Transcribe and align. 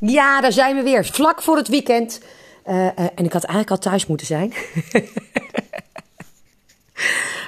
Ja, 0.00 0.40
daar 0.40 0.52
zijn 0.52 0.76
we 0.76 0.82
weer. 0.82 1.04
Vlak 1.04 1.42
voor 1.42 1.56
het 1.56 1.68
weekend. 1.68 2.20
Uh, 2.66 2.74
uh, 2.74 2.88
en 3.14 3.24
ik 3.24 3.32
had 3.32 3.44
eigenlijk 3.44 3.70
al 3.70 3.90
thuis 3.90 4.06
moeten 4.06 4.26
zijn. 4.26 4.52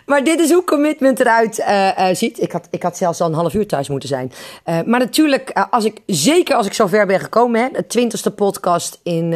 Maar 0.06 0.24
dit 0.24 0.40
is 0.40 0.50
hoe 0.50 0.64
commitment 0.64 1.20
eruit 1.20 1.58
uh, 1.58 1.88
uh, 1.98 2.08
ziet. 2.12 2.40
Ik 2.40 2.52
had, 2.52 2.68
ik 2.70 2.82
had 2.82 2.96
zelfs 2.96 3.20
al 3.20 3.28
een 3.28 3.34
half 3.34 3.54
uur 3.54 3.66
thuis 3.66 3.88
moeten 3.88 4.08
zijn. 4.08 4.32
Uh, 4.66 4.82
maar 4.82 5.00
natuurlijk, 5.00 5.66
als 5.70 5.84
ik, 5.84 6.00
zeker 6.06 6.54
als 6.54 6.66
ik 6.66 6.72
zo 6.72 6.86
ver 6.86 7.06
ben 7.06 7.20
gekomen, 7.20 7.60
hè, 7.60 7.68
de 7.72 7.86
twintigste 7.86 8.30
podcast 8.30 9.00
in, 9.02 9.34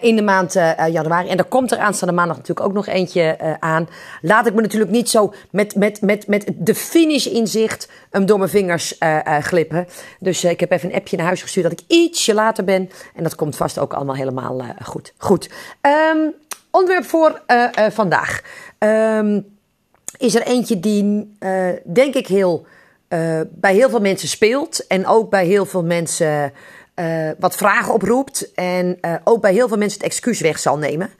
in 0.00 0.16
de 0.16 0.22
maand 0.22 0.52
januari. 0.90 1.28
En 1.28 1.38
er 1.38 1.44
komt 1.44 1.72
er 1.72 1.78
aanstaande 1.78 2.14
maandag 2.14 2.36
natuurlijk 2.36 2.66
ook 2.66 2.72
nog 2.72 2.86
eentje 2.86 3.56
aan. 3.60 3.88
Laat 4.20 4.46
ik 4.46 4.54
me 4.54 4.60
natuurlijk 4.60 4.90
niet 4.90 5.10
zo 5.10 5.32
met, 5.50 5.74
met, 5.74 6.00
met, 6.00 6.26
met 6.26 6.50
de 6.56 6.74
finish 6.74 7.26
in 7.26 7.46
zicht 7.46 7.88
hem 8.10 8.26
door 8.26 8.38
mijn 8.38 8.50
vingers 8.50 8.98
glippen. 9.40 9.86
Dus 10.20 10.44
ik 10.44 10.60
heb 10.60 10.70
even 10.70 10.88
een 10.88 10.96
appje 10.96 11.16
naar 11.16 11.26
huis 11.26 11.42
gestuurd 11.42 11.70
dat 11.70 11.80
ik 11.80 11.84
ietsje 11.86 12.34
later 12.34 12.64
ben. 12.64 12.90
En 13.14 13.22
dat 13.22 13.34
komt 13.34 13.56
vast 13.56 13.78
ook 13.78 13.94
allemaal 13.94 14.16
helemaal 14.16 14.62
goed. 14.82 15.12
Goed. 15.18 15.50
Um, 16.12 16.34
onderwerp 16.70 17.04
voor 17.04 17.42
vandaag. 17.90 18.42
Um, 18.78 19.54
is 20.18 20.34
er 20.34 20.42
eentje 20.42 20.80
die, 20.80 21.36
uh, 21.40 21.68
denk 21.84 22.14
ik, 22.14 22.26
heel, 22.26 22.66
uh, 23.08 23.40
bij 23.50 23.74
heel 23.74 23.90
veel 23.90 24.00
mensen 24.00 24.28
speelt. 24.28 24.86
En 24.86 25.06
ook 25.06 25.30
bij 25.30 25.46
heel 25.46 25.66
veel 25.66 25.84
mensen 25.84 26.52
uh, 26.94 27.30
wat 27.38 27.56
vragen 27.56 27.94
oproept. 27.94 28.52
En 28.54 28.98
ook 29.24 29.40
bij 29.40 29.52
heel 29.52 29.68
veel 29.68 29.76
mensen 29.76 29.98
het 29.98 30.08
excuus 30.08 30.40
weg 30.40 30.58
zal 30.58 30.78
nemen. 30.78 31.10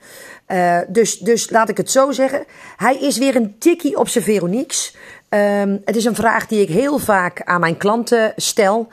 dus, 0.87 1.17
dus 1.17 1.49
laat 1.49 1.69
ik 1.69 1.77
het 1.77 1.91
zo 1.91 2.11
zeggen. 2.11 2.45
Hij 2.77 2.97
is 2.97 3.17
weer 3.17 3.35
een 3.35 3.57
tikkie 3.57 3.97
op 3.97 4.07
zijn 4.07 4.23
Veroniques. 4.23 4.95
Um, 5.29 5.81
het 5.85 5.95
is 5.95 6.05
een 6.05 6.15
vraag 6.15 6.47
die 6.47 6.61
ik 6.61 6.69
heel 6.69 6.97
vaak 6.97 7.41
aan 7.43 7.59
mijn 7.59 7.77
klanten 7.77 8.33
stel. 8.35 8.87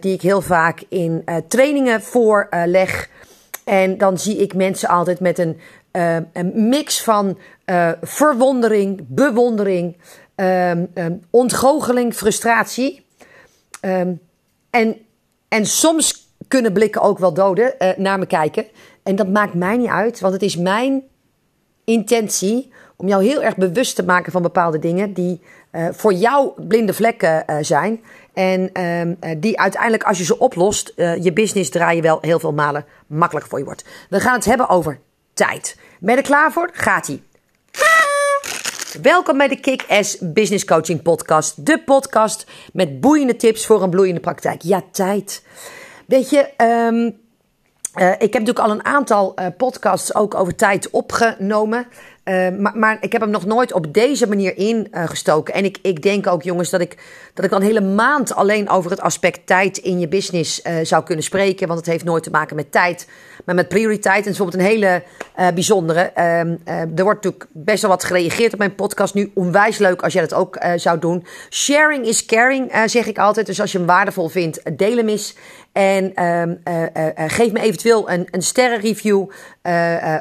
die 0.00 0.14
ik 0.14 0.22
heel 0.22 0.40
vaak 0.40 0.82
in 0.88 1.24
trainingen 1.48 2.02
voorleg. 2.02 3.08
en 3.64 3.98
dan 3.98 4.18
zie 4.18 4.36
ik 4.36 4.54
mensen 4.54 4.88
altijd 4.88 5.20
met 5.20 5.38
een 5.38 5.60
een 6.32 6.68
mix 6.68 7.02
van 7.02 7.38
uh, 7.70 7.90
verwondering, 8.02 9.04
bewondering, 9.08 9.96
um, 10.36 10.90
ontgoocheling, 11.30 12.14
frustratie. 12.14 13.06
Um, 13.80 14.20
en, 14.70 14.96
en 15.48 15.66
soms 15.66 16.34
kunnen 16.48 16.72
blikken 16.72 17.02
ook 17.02 17.18
wel 17.18 17.34
doden 17.34 17.74
uh, 17.78 17.88
naar 17.96 18.18
me 18.18 18.26
kijken. 18.26 18.66
En 19.02 19.16
dat 19.16 19.28
maakt 19.28 19.54
mij 19.54 19.76
niet 19.76 19.88
uit, 19.88 20.20
want 20.20 20.32
het 20.32 20.42
is 20.42 20.56
mijn 20.56 21.02
intentie 21.84 22.72
om 22.96 23.08
jou 23.08 23.24
heel 23.24 23.42
erg 23.42 23.56
bewust 23.56 23.96
te 23.96 24.04
maken 24.04 24.32
van 24.32 24.42
bepaalde 24.42 24.78
dingen 24.78 25.12
die 25.12 25.40
uh, 25.72 25.88
voor 25.90 26.12
jou 26.12 26.62
blinde 26.62 26.94
vlekken 26.94 27.64
zijn. 27.64 28.00
En 28.32 28.70
die 29.38 29.60
uiteindelijk, 29.60 30.02
als 30.02 30.18
je 30.18 30.24
ze 30.24 30.38
oplost, 30.38 30.92
je 30.96 31.32
business 31.34 31.70
draaien 31.70 32.02
wel 32.02 32.18
heel 32.20 32.38
veel 32.38 32.52
malen 32.52 32.84
makkelijker 33.06 33.50
voor 33.50 33.58
je 33.58 33.64
wordt. 33.64 33.84
We 34.10 34.20
gaan 34.20 34.34
het 34.34 34.44
hebben 34.44 34.68
over 34.68 34.98
tijd. 35.32 35.76
Ben 36.00 36.14
je 36.14 36.20
er 36.20 36.26
klaar 36.26 36.52
voor? 36.52 36.70
Gaat-ie. 36.72 37.22
Welkom 38.92 39.38
bij 39.38 39.48
de 39.48 39.60
Kick-Ass 39.60 40.16
Business 40.20 40.64
Coaching 40.64 41.02
Podcast. 41.02 41.66
De 41.66 41.82
podcast 41.84 42.46
met 42.72 43.00
boeiende 43.00 43.36
tips 43.36 43.66
voor 43.66 43.82
een 43.82 43.90
bloeiende 43.90 44.20
praktijk. 44.20 44.62
Ja, 44.62 44.82
tijd. 44.90 45.42
Weet 46.06 46.30
je, 46.30 46.50
um, 46.64 47.20
uh, 47.94 48.10
ik 48.12 48.32
heb 48.32 48.32
natuurlijk 48.32 48.58
al 48.58 48.70
een 48.70 48.84
aantal 48.84 49.34
uh, 49.38 49.46
podcasts 49.56 50.14
ook 50.14 50.34
over 50.34 50.54
tijd 50.54 50.90
opgenomen. 50.90 51.86
Uh, 52.28 52.48
maar, 52.58 52.78
maar, 52.78 52.96
ik 53.00 53.12
heb 53.12 53.20
hem 53.20 53.30
nog 53.30 53.46
nooit 53.46 53.72
op 53.72 53.94
deze 53.94 54.28
manier 54.28 54.56
ingestoken. 54.56 55.54
en 55.54 55.64
ik, 55.64 55.78
ik 55.82 56.02
denk 56.02 56.26
ook, 56.26 56.42
jongens, 56.42 56.70
dat 56.70 56.80
ik, 56.80 56.96
dat 57.34 57.44
ik 57.44 57.50
al 57.50 57.56
een 57.56 57.66
hele 57.66 57.80
maand 57.80 58.34
alleen 58.34 58.68
over 58.68 58.90
het 58.90 59.00
aspect 59.00 59.46
tijd 59.46 59.78
in 59.78 60.00
je 60.00 60.08
business 60.08 60.62
zou 60.82 61.04
kunnen 61.04 61.24
spreken. 61.24 61.66
Want 61.66 61.78
het 61.78 61.88
heeft 61.88 62.04
nooit 62.04 62.22
te 62.22 62.30
maken 62.30 62.56
met 62.56 62.72
tijd, 62.72 63.08
maar 63.44 63.54
met 63.54 63.68
prioriteit. 63.68 64.18
En 64.18 64.24
bijvoorbeeld 64.24 64.62
een 64.62 64.68
hele 64.68 65.02
bijzondere. 65.54 66.00
Ehm, 66.00 66.56
er 66.64 67.04
wordt 67.04 67.24
natuurlijk 67.24 67.46
best 67.52 67.82
wel 67.82 67.90
wat 67.90 68.04
gereageerd 68.04 68.52
op 68.52 68.58
mijn 68.58 68.74
podcast 68.74 69.14
nu. 69.14 69.30
Onwijs 69.34 69.78
leuk 69.78 70.02
als 70.02 70.12
jij 70.12 70.22
dat 70.22 70.34
ook 70.34 70.58
zou 70.76 70.98
doen. 70.98 71.26
Sharing 71.50 72.06
is 72.06 72.24
caring, 72.24 72.72
zeg 72.86 73.06
ik 73.06 73.18
altijd. 73.18 73.46
Dus 73.46 73.60
als 73.60 73.72
je 73.72 73.78
hem 73.78 73.86
waardevol 73.86 74.28
vindt, 74.28 74.78
deel 74.78 74.96
hem. 74.96 75.34
En 75.76 76.24
um, 76.24 76.60
uh, 76.68 76.82
uh, 76.82 77.10
geef 77.26 77.52
me 77.52 77.60
eventueel 77.60 78.10
een, 78.10 78.28
een 78.30 78.42
sterrenreview 78.42 79.26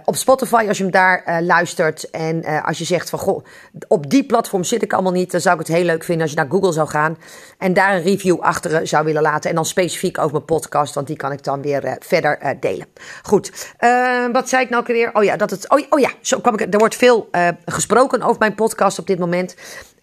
op 0.06 0.16
Spotify 0.16 0.66
als 0.68 0.78
je 0.78 0.84
hem 0.84 0.92
daar 0.92 1.42
luistert. 1.44 2.10
En 2.10 2.64
als 2.64 2.78
je 2.78 2.84
zegt 2.84 3.10
van 3.10 3.20
goh, 3.20 3.46
op 3.88 4.10
die 4.10 4.26
platform 4.26 4.64
zit 4.64 4.82
ik 4.82 4.94
allemaal 4.94 5.12
niet, 5.12 5.32
dan 5.32 5.42
zou 5.42 5.60
ik 5.60 5.68
het 5.68 5.76
heel 5.76 5.86
leuk 5.86 6.04
vinden 6.04 6.24
als 6.24 6.32
je 6.32 6.38
naar 6.38 6.50
Google 6.50 6.72
zou 6.72 6.88
gaan 6.88 7.18
en 7.58 7.74
daar 7.74 7.96
een 7.96 8.02
review 8.02 8.40
achter 8.40 8.88
zou 8.88 9.06
willen 9.06 9.22
laten. 9.22 9.50
En 9.50 9.56
dan 9.56 9.66
specifiek 9.66 10.18
over 10.18 10.32
mijn 10.32 10.46
podcast, 10.46 10.94
want 10.94 11.08
die 11.08 11.16
kan 11.16 11.32
ik 11.32 11.44
dan 11.44 11.62
weer 11.62 11.98
verder 12.00 12.58
delen. 12.60 12.88
Goed, 13.24 13.74
ehm, 13.78 14.32
wat 14.32 14.50
zei 14.50 14.64
ik 14.64 14.70
nou 14.70 14.84
weer? 14.88 15.10
Oh 15.14 15.24
ja, 15.24 15.36
dat 15.36 15.50
het. 15.50 15.70
Oh, 15.70 15.82
oh 15.90 16.00
ja, 16.00 16.10
zo 16.22 16.40
kwam 16.40 16.54
ik. 16.54 16.74
Er 16.74 16.80
wordt 16.80 16.96
veel 16.96 17.30
gesproken 17.66 18.22
over 18.22 18.40
mijn 18.40 18.56
podcast 18.56 19.00
op 19.00 19.08
dit 19.08 19.20
moment. 19.20 19.56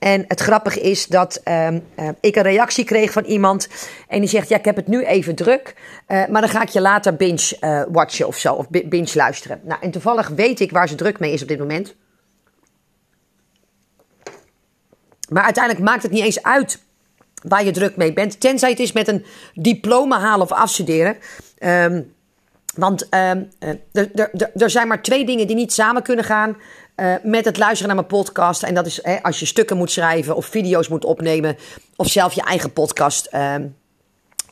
En 0.02 0.24
het 0.28 0.40
grappige 0.40 0.80
is 0.80 1.06
dat 1.06 1.40
um, 1.44 1.84
uh, 1.98 2.08
ik 2.20 2.36
een 2.36 2.42
reactie 2.42 2.84
kreeg 2.84 3.12
van 3.12 3.24
iemand. 3.24 3.68
En 4.08 4.20
die 4.20 4.28
zegt: 4.28 4.48
Ja, 4.48 4.56
ik 4.56 4.64
heb 4.64 4.76
het 4.76 4.86
nu 4.86 5.04
even 5.04 5.34
druk. 5.34 5.74
Uh, 6.08 6.26
maar 6.26 6.40
dan 6.40 6.50
ga 6.50 6.62
ik 6.62 6.68
je 6.68 6.80
later 6.80 7.16
binge 7.16 7.56
uh, 7.60 7.82
watchen 7.88 8.26
of 8.26 8.36
zo. 8.36 8.54
Of 8.54 8.68
binge 8.68 9.10
luisteren. 9.14 9.60
Nou, 9.64 9.80
en 9.80 9.91
toevallig 9.91 10.28
weet 10.28 10.60
ik 10.60 10.70
waar 10.70 10.88
ze 10.88 10.94
druk 10.94 11.18
mee 11.18 11.32
is 11.32 11.42
op 11.42 11.48
dit 11.48 11.58
moment. 11.58 11.94
Maar 15.28 15.44
uiteindelijk 15.44 15.84
maakt 15.84 16.02
het 16.02 16.12
niet 16.12 16.24
eens 16.24 16.42
uit 16.42 16.82
waar 17.42 17.64
je 17.64 17.70
druk 17.70 17.96
mee 17.96 18.12
bent. 18.12 18.41
Tenzij 18.41 18.70
het 18.70 18.80
is 18.80 18.92
met 18.92 19.08
een 19.08 19.24
diploma 19.54 20.20
halen 20.20 20.46
of 20.46 20.52
afstuderen. 20.52 21.16
Um, 21.58 22.14
want 22.74 23.08
um, 23.14 23.48
er 24.54 24.70
zijn 24.70 24.88
maar 24.88 25.02
twee 25.02 25.24
dingen 25.24 25.46
die 25.46 25.56
niet 25.56 25.72
samen 25.72 26.02
kunnen 26.02 26.24
gaan. 26.24 26.56
Uh, 27.02 27.14
met 27.22 27.44
het 27.44 27.58
luisteren 27.58 27.86
naar 27.86 28.04
mijn 28.04 28.22
podcast. 28.22 28.62
En 28.62 28.74
dat 28.74 28.86
is 28.86 29.02
hè, 29.02 29.22
als 29.22 29.38
je 29.40 29.46
stukken 29.46 29.76
moet 29.76 29.90
schrijven 29.90 30.36
of 30.36 30.46
video's 30.46 30.88
moet 30.88 31.04
opnemen. 31.04 31.56
Of 31.96 32.08
zelf 32.08 32.32
je 32.32 32.42
eigen 32.42 32.72
podcast 32.72 33.28
uh, 33.32 33.54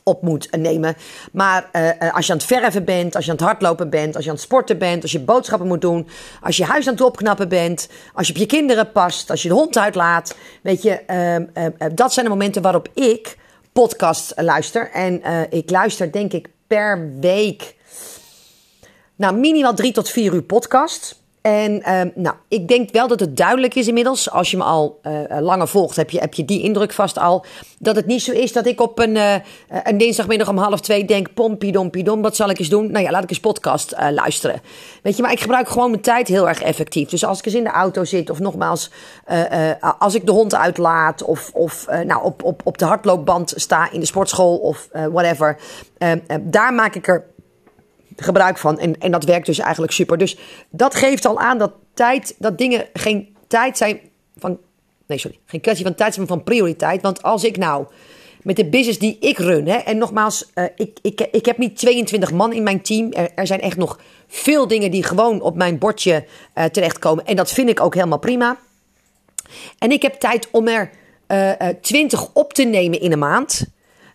op 0.03 0.21
moet 0.21 0.47
nemen. 0.57 0.95
Maar 1.31 1.69
uh, 1.73 2.13
als 2.15 2.25
je 2.25 2.31
aan 2.31 2.37
het 2.37 2.47
verven 2.47 2.85
bent, 2.85 3.15
als 3.15 3.25
je 3.25 3.31
aan 3.31 3.37
het 3.37 3.45
hardlopen 3.45 3.89
bent, 3.89 4.15
als 4.15 4.23
je 4.23 4.29
aan 4.29 4.35
het 4.35 4.45
sporten 4.45 4.77
bent, 4.77 5.01
als 5.01 5.11
je 5.11 5.19
boodschappen 5.19 5.67
moet 5.67 5.81
doen, 5.81 6.07
als 6.41 6.57
je 6.57 6.65
huis 6.65 6.87
aan 6.87 6.93
het 6.93 7.01
opknappen 7.01 7.49
bent, 7.49 7.89
als 8.13 8.27
je 8.27 8.33
op 8.33 8.39
je 8.39 8.45
kinderen 8.45 8.91
past, 8.91 9.29
als 9.29 9.41
je 9.41 9.47
de 9.47 9.53
hond 9.53 9.77
uitlaat. 9.77 10.35
Weet 10.61 10.81
je, 10.81 10.99
dat 11.93 12.13
zijn 12.13 12.25
de 12.25 12.31
momenten 12.31 12.61
waarop 12.61 12.87
ik 12.93 13.37
podcast 13.71 14.33
luister. 14.35 14.91
En 14.91 15.21
ik 15.49 15.69
luister 15.69 16.11
denk 16.11 16.33
ik 16.33 16.49
per 16.67 17.11
week. 17.19 17.75
Nou, 19.15 19.35
minimaal 19.35 19.73
drie 19.73 19.91
tot 19.91 20.09
vier 20.09 20.33
uur 20.33 20.43
podcast. 20.43 21.20
En 21.41 21.71
uh, 21.71 22.01
nou, 22.15 22.35
ik 22.47 22.67
denk 22.67 22.91
wel 22.91 23.07
dat 23.07 23.19
het 23.19 23.37
duidelijk 23.37 23.75
is 23.75 23.87
inmiddels, 23.87 24.31
als 24.31 24.51
je 24.51 24.57
me 24.57 24.63
al 24.63 24.99
uh, 25.03 25.39
langer 25.39 25.67
volgt, 25.67 25.95
heb 25.95 26.09
je, 26.09 26.19
heb 26.19 26.33
je 26.33 26.45
die 26.45 26.61
indruk 26.61 26.93
vast 26.93 27.17
al, 27.17 27.45
dat 27.79 27.95
het 27.95 28.05
niet 28.05 28.21
zo 28.21 28.31
is 28.31 28.53
dat 28.53 28.65
ik 28.65 28.81
op 28.81 28.99
een, 28.99 29.15
uh, 29.15 29.35
een 29.83 29.97
dinsdagmiddag 29.97 30.49
om 30.49 30.57
half 30.57 30.81
twee 30.81 31.05
denk, 31.05 31.33
pompiedom, 31.33 32.21
wat 32.21 32.35
zal 32.35 32.49
ik 32.49 32.59
eens 32.59 32.69
doen? 32.69 32.91
Nou 32.91 33.05
ja, 33.05 33.11
laat 33.11 33.23
ik 33.23 33.29
eens 33.29 33.39
podcast 33.39 33.95
luisteren. 34.11 34.61
Weet 35.03 35.15
je, 35.15 35.21
maar 35.21 35.31
ik 35.31 35.39
gebruik 35.39 35.69
gewoon 35.69 35.89
mijn 35.89 36.01
tijd 36.01 36.27
heel 36.27 36.47
erg 36.47 36.61
effectief. 36.61 37.09
Dus 37.09 37.25
als 37.25 37.39
ik 37.39 37.45
eens 37.45 37.55
in 37.55 37.63
de 37.63 37.69
auto 37.69 38.03
zit, 38.03 38.29
of 38.29 38.39
nogmaals, 38.39 38.91
als 39.99 40.15
ik 40.15 40.25
de 40.25 40.31
hond 40.31 40.55
uitlaat, 40.55 41.23
of, 41.23 41.51
of 41.53 41.87
nou, 42.05 42.23
op, 42.23 42.43
op, 42.43 42.61
op 42.63 42.77
de 42.77 42.85
hardloopband 42.85 43.53
sta 43.55 43.91
in 43.91 43.99
de 43.99 44.05
sportschool, 44.05 44.57
of 44.57 44.87
whatever, 44.91 45.57
daar 46.41 46.73
maak 46.73 46.95
ik 46.95 47.07
er 47.07 47.30
gebruik 48.15 48.57
van. 48.57 48.79
En, 48.79 48.97
en 48.99 49.11
dat 49.11 49.23
werkt 49.23 49.45
dus 49.45 49.59
eigenlijk 49.59 49.93
super. 49.93 50.17
Dus 50.17 50.37
dat 50.69 50.95
geeft 50.95 51.25
al 51.25 51.39
aan 51.39 51.57
dat 51.57 51.73
tijd, 51.93 52.35
dat 52.39 52.57
dingen 52.57 52.85
geen 52.93 53.35
tijd 53.47 53.77
zijn 53.77 53.99
van. 54.37 54.59
Nee, 55.07 55.17
sorry. 55.17 55.39
Geen 55.45 55.61
kwestie 55.61 55.85
van 55.85 55.95
tijd 55.95 56.13
zijn 56.13 56.27
van 56.27 56.43
prioriteit. 56.43 57.01
Want 57.01 57.23
als 57.23 57.43
ik 57.43 57.57
nou 57.57 57.85
met 58.43 58.55
de 58.55 58.69
business 58.69 58.99
die 58.99 59.17
ik 59.19 59.37
run. 59.37 59.67
Hè, 59.67 59.75
en 59.75 59.97
nogmaals, 59.97 60.51
uh, 60.55 60.65
ik, 60.75 60.99
ik, 61.01 61.27
ik 61.31 61.45
heb 61.45 61.57
niet 61.57 61.77
22 61.77 62.31
man 62.31 62.53
in 62.53 62.63
mijn 62.63 62.81
team. 62.81 63.11
Er, 63.35 63.47
zijn 63.47 63.61
echt 63.61 63.77
nog 63.77 63.99
veel 64.27 64.67
dingen 64.67 64.91
die 64.91 65.03
gewoon 65.03 65.41
op 65.41 65.55
mijn 65.55 65.77
bordje 65.77 66.25
uh, 66.55 66.65
terechtkomen. 66.65 67.25
En 67.25 67.35
dat 67.35 67.51
vind 67.51 67.69
ik 67.69 67.79
ook 67.79 67.93
helemaal 67.93 68.19
prima. 68.19 68.57
En 69.77 69.91
ik 69.91 70.01
heb 70.01 70.13
tijd 70.13 70.47
om 70.51 70.67
er 70.67 70.89
uh, 71.27 71.51
20 71.81 72.33
op 72.33 72.53
te 72.53 72.63
nemen 72.63 73.01
in 73.01 73.11
een 73.11 73.19
maand. 73.19 73.65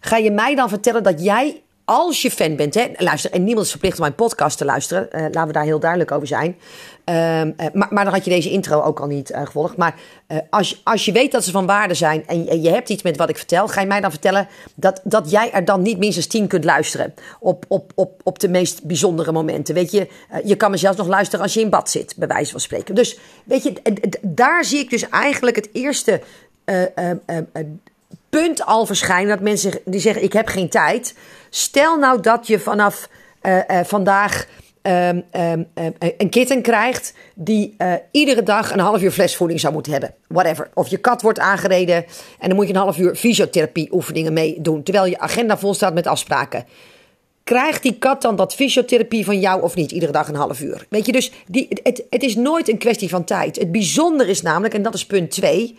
Ga 0.00 0.16
je 0.16 0.30
mij 0.30 0.54
dan 0.54 0.68
vertellen 0.68 1.02
dat 1.02 1.24
jij 1.24 1.62
als 1.86 2.22
je 2.22 2.30
fan 2.30 2.56
bent, 2.56 2.74
hè, 2.74 2.86
luister, 2.96 3.30
en 3.30 3.44
niemand 3.44 3.64
is 3.64 3.70
verplicht 3.70 3.96
om 3.96 4.00
mijn 4.00 4.14
podcast 4.14 4.58
te 4.58 4.64
luisteren. 4.64 5.08
Uh, 5.12 5.20
laten 5.20 5.46
we 5.46 5.52
daar 5.52 5.64
heel 5.64 5.78
duidelijk 5.80 6.10
over 6.10 6.26
zijn. 6.26 6.56
Um, 7.04 7.14
uh, 7.14 7.66
maar, 7.72 7.88
maar, 7.90 8.04
dan 8.04 8.12
had 8.12 8.24
je 8.24 8.30
deze 8.30 8.50
intro 8.50 8.82
ook 8.82 9.00
al 9.00 9.06
niet 9.06 9.30
uh, 9.30 9.44
gevolgd. 9.44 9.76
Maar 9.76 9.94
als, 10.50 10.80
als 10.84 11.04
je 11.04 11.12
weet 11.12 11.32
dat 11.32 11.44
ze 11.44 11.50
van 11.50 11.66
waarde 11.66 11.94
zijn 11.94 12.26
en, 12.26 12.48
en, 12.48 12.62
je 12.62 12.70
hebt 12.70 12.88
iets 12.88 13.02
met 13.02 13.16
wat 13.16 13.28
ik 13.28 13.36
vertel, 13.36 13.68
ga 13.68 13.80
je 13.80 13.86
mij 13.86 14.00
dan 14.00 14.10
vertellen 14.10 14.48
dat, 14.74 15.00
dat 15.04 15.30
jij 15.30 15.52
er 15.52 15.64
dan 15.64 15.82
niet 15.82 15.98
minstens 15.98 16.26
tien 16.26 16.46
kunt 16.46 16.64
luisteren. 16.64 17.14
Op, 17.40 17.64
op, 17.68 17.92
op, 17.94 18.20
op 18.24 18.38
de 18.38 18.48
meest 18.48 18.84
bijzondere 18.84 19.32
momenten. 19.32 19.74
Weet 19.74 19.90
je, 19.90 20.08
je 20.44 20.56
kan 20.56 20.70
me 20.70 20.76
zelfs 20.76 20.98
nog 20.98 21.06
luisteren 21.06 21.44
als 21.44 21.54
je 21.54 21.60
in 21.60 21.70
bad 21.70 21.90
zit, 21.90 22.14
bij 22.16 22.28
wijze 22.28 22.50
van 22.50 22.60
spreken. 22.60 22.94
Dus 22.94 23.18
weet 23.44 23.62
je, 23.62 23.72
daar 24.22 24.64
zie 24.64 24.78
ik 24.78 24.90
dus 24.90 25.08
eigenlijk 25.08 25.56
het 25.56 25.68
eerste 25.72 26.20
punt 28.30 28.64
al 28.64 28.86
verschijnen 28.86 29.28
dat 29.28 29.40
mensen 29.40 29.72
die 29.84 30.00
zeggen: 30.00 30.22
Ik 30.22 30.32
heb 30.32 30.48
geen 30.48 30.68
tijd. 30.68 31.14
Stel 31.50 31.98
nou 31.98 32.20
dat 32.20 32.46
je 32.46 32.58
vanaf 32.58 33.08
uh, 33.42 33.60
vandaag. 33.84 34.46
Um, 34.82 35.24
um, 35.32 35.66
een 35.98 36.28
kitten 36.30 36.62
krijgt 36.62 37.14
die 37.34 37.76
iedere 38.10 38.42
dag 38.42 38.72
een 38.72 38.78
half 38.78 39.02
uur 39.02 39.10
flesvoeding 39.10 39.60
zou 39.60 39.72
moeten 39.72 39.92
hebben. 39.92 40.14
Whatever. 40.28 40.70
Of 40.74 40.88
je 40.88 40.96
kat 40.96 41.22
wordt 41.22 41.38
aangereden 41.38 42.04
en 42.38 42.48
dan 42.48 42.56
moet 42.56 42.66
je 42.66 42.74
een 42.74 42.80
half 42.80 42.98
uur 42.98 43.14
fysiotherapie 43.14 43.88
oefeningen 43.92 44.32
mee 44.32 44.60
doen. 44.60 44.82
Terwijl 44.82 45.06
je 45.06 45.18
agenda 45.18 45.58
vol 45.58 45.74
staat 45.74 45.94
met 45.94 46.06
afspraken. 46.06 46.64
Krijgt 47.46 47.82
die 47.82 47.98
kat 47.98 48.22
dan 48.22 48.36
dat 48.36 48.54
fysiotherapie 48.54 49.24
van 49.24 49.40
jou 49.40 49.62
of 49.62 49.74
niet? 49.74 49.92
Iedere 49.92 50.12
dag 50.12 50.28
een 50.28 50.34
half 50.34 50.60
uur. 50.60 50.86
Weet 50.88 51.06
je, 51.06 51.12
dus 51.12 51.32
die, 51.46 51.66
het, 51.82 52.04
het 52.10 52.22
is 52.22 52.36
nooit 52.36 52.68
een 52.68 52.78
kwestie 52.78 53.08
van 53.08 53.24
tijd. 53.24 53.56
Het 53.56 53.72
bijzondere 53.72 54.30
is 54.30 54.42
namelijk, 54.42 54.74
en 54.74 54.82
dat 54.82 54.94
is 54.94 55.06
punt 55.06 55.30
twee. 55.30 55.76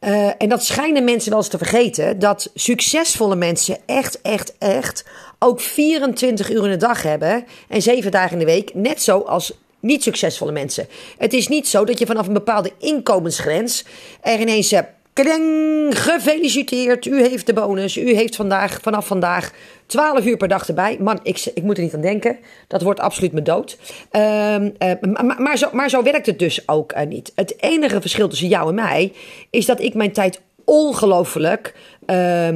Uh, 0.00 0.30
en 0.38 0.48
dat 0.48 0.64
schijnen 0.64 1.04
mensen 1.04 1.30
wel 1.30 1.38
eens 1.38 1.48
te 1.48 1.58
vergeten. 1.58 2.18
Dat 2.18 2.50
succesvolle 2.54 3.36
mensen 3.36 3.78
echt, 3.86 4.20
echt, 4.20 4.58
echt 4.58 5.04
ook 5.38 5.60
24 5.60 6.50
uur 6.50 6.64
in 6.64 6.70
de 6.70 6.76
dag 6.76 7.02
hebben. 7.02 7.44
En 7.68 7.82
7 7.82 8.10
dagen 8.10 8.32
in 8.32 8.38
de 8.38 8.52
week. 8.52 8.74
Net 8.74 9.02
zoals 9.02 9.52
niet 9.80 10.02
succesvolle 10.02 10.52
mensen. 10.52 10.88
Het 11.18 11.32
is 11.32 11.48
niet 11.48 11.68
zo 11.68 11.84
dat 11.84 11.98
je 11.98 12.06
vanaf 12.06 12.26
een 12.26 12.32
bepaalde 12.32 12.72
inkomensgrens 12.78 13.84
er 14.20 14.40
ineens 14.40 14.74
gefeliciteerd. 15.90 17.06
U 17.06 17.20
heeft 17.20 17.46
de 17.46 17.52
bonus. 17.52 17.96
U 17.96 18.14
heeft 18.14 18.36
vandaag, 18.36 18.78
vanaf 18.82 19.06
vandaag 19.06 19.52
12 19.86 20.24
uur 20.24 20.36
per 20.36 20.48
dag 20.48 20.68
erbij. 20.68 20.96
Man, 21.00 21.20
ik, 21.22 21.50
ik 21.54 21.62
moet 21.62 21.76
er 21.76 21.82
niet 21.82 21.94
aan 21.94 22.00
denken. 22.00 22.38
Dat 22.66 22.82
wordt 22.82 23.00
absoluut 23.00 23.32
me 23.32 23.42
dood. 23.42 23.78
Um, 24.12 24.74
uh, 24.78 24.92
maar, 25.22 25.42
maar, 25.42 25.58
zo, 25.58 25.68
maar 25.72 25.90
zo 25.90 26.02
werkt 26.02 26.26
het 26.26 26.38
dus 26.38 26.68
ook 26.68 26.92
uh, 26.92 27.02
niet. 27.02 27.32
Het 27.34 27.62
enige 27.62 28.00
verschil 28.00 28.28
tussen 28.28 28.48
jou 28.48 28.68
en 28.68 28.74
mij 28.74 29.12
is 29.50 29.66
dat 29.66 29.80
ik 29.80 29.94
mijn 29.94 30.12
tijd 30.12 30.40
ongelooflijk 30.64 31.74
uh, 32.10 32.48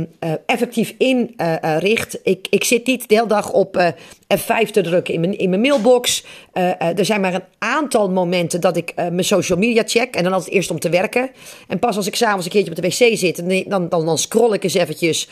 effectief 0.46 0.94
inricht. 0.98 2.14
Uh, 2.14 2.20
ik, 2.24 2.46
ik 2.50 2.64
zit 2.64 2.86
niet 2.86 3.08
de 3.08 3.14
hele 3.14 3.26
dag 3.26 3.52
op 3.52 3.92
F5 4.38 4.70
te 4.70 4.80
drukken 4.80 5.14
in 5.14 5.20
mijn, 5.20 5.38
in 5.38 5.48
mijn 5.48 5.60
mailbox. 5.60 6.24
er 6.52 7.04
zijn 7.04 7.20
maar 7.20 7.34
een 7.34 7.44
aantal 7.58 8.10
momenten 8.10 8.60
dat 8.60 8.76
ik 8.76 8.94
mijn 8.94 9.24
social 9.24 9.58
media 9.58 9.82
check. 9.86 10.14
En 10.14 10.22
dan 10.22 10.32
altijd 10.32 10.52
eerst 10.52 10.70
om 10.70 10.78
te 10.78 10.88
werken. 10.88 11.30
En 11.68 11.78
pas 11.78 11.96
als 11.96 12.06
ik 12.06 12.16
s'avonds 12.16 12.44
een 12.44 12.52
keertje 12.52 12.70
op 12.70 12.76
de 12.76 12.88
wc 12.88 13.16
zit, 13.18 13.68
dan, 13.70 13.88
dan, 13.88 14.04
dan 14.04 14.18
scroll 14.18 14.52
ik 14.52 14.62
eens 14.64 14.74
eventjes 14.74 15.28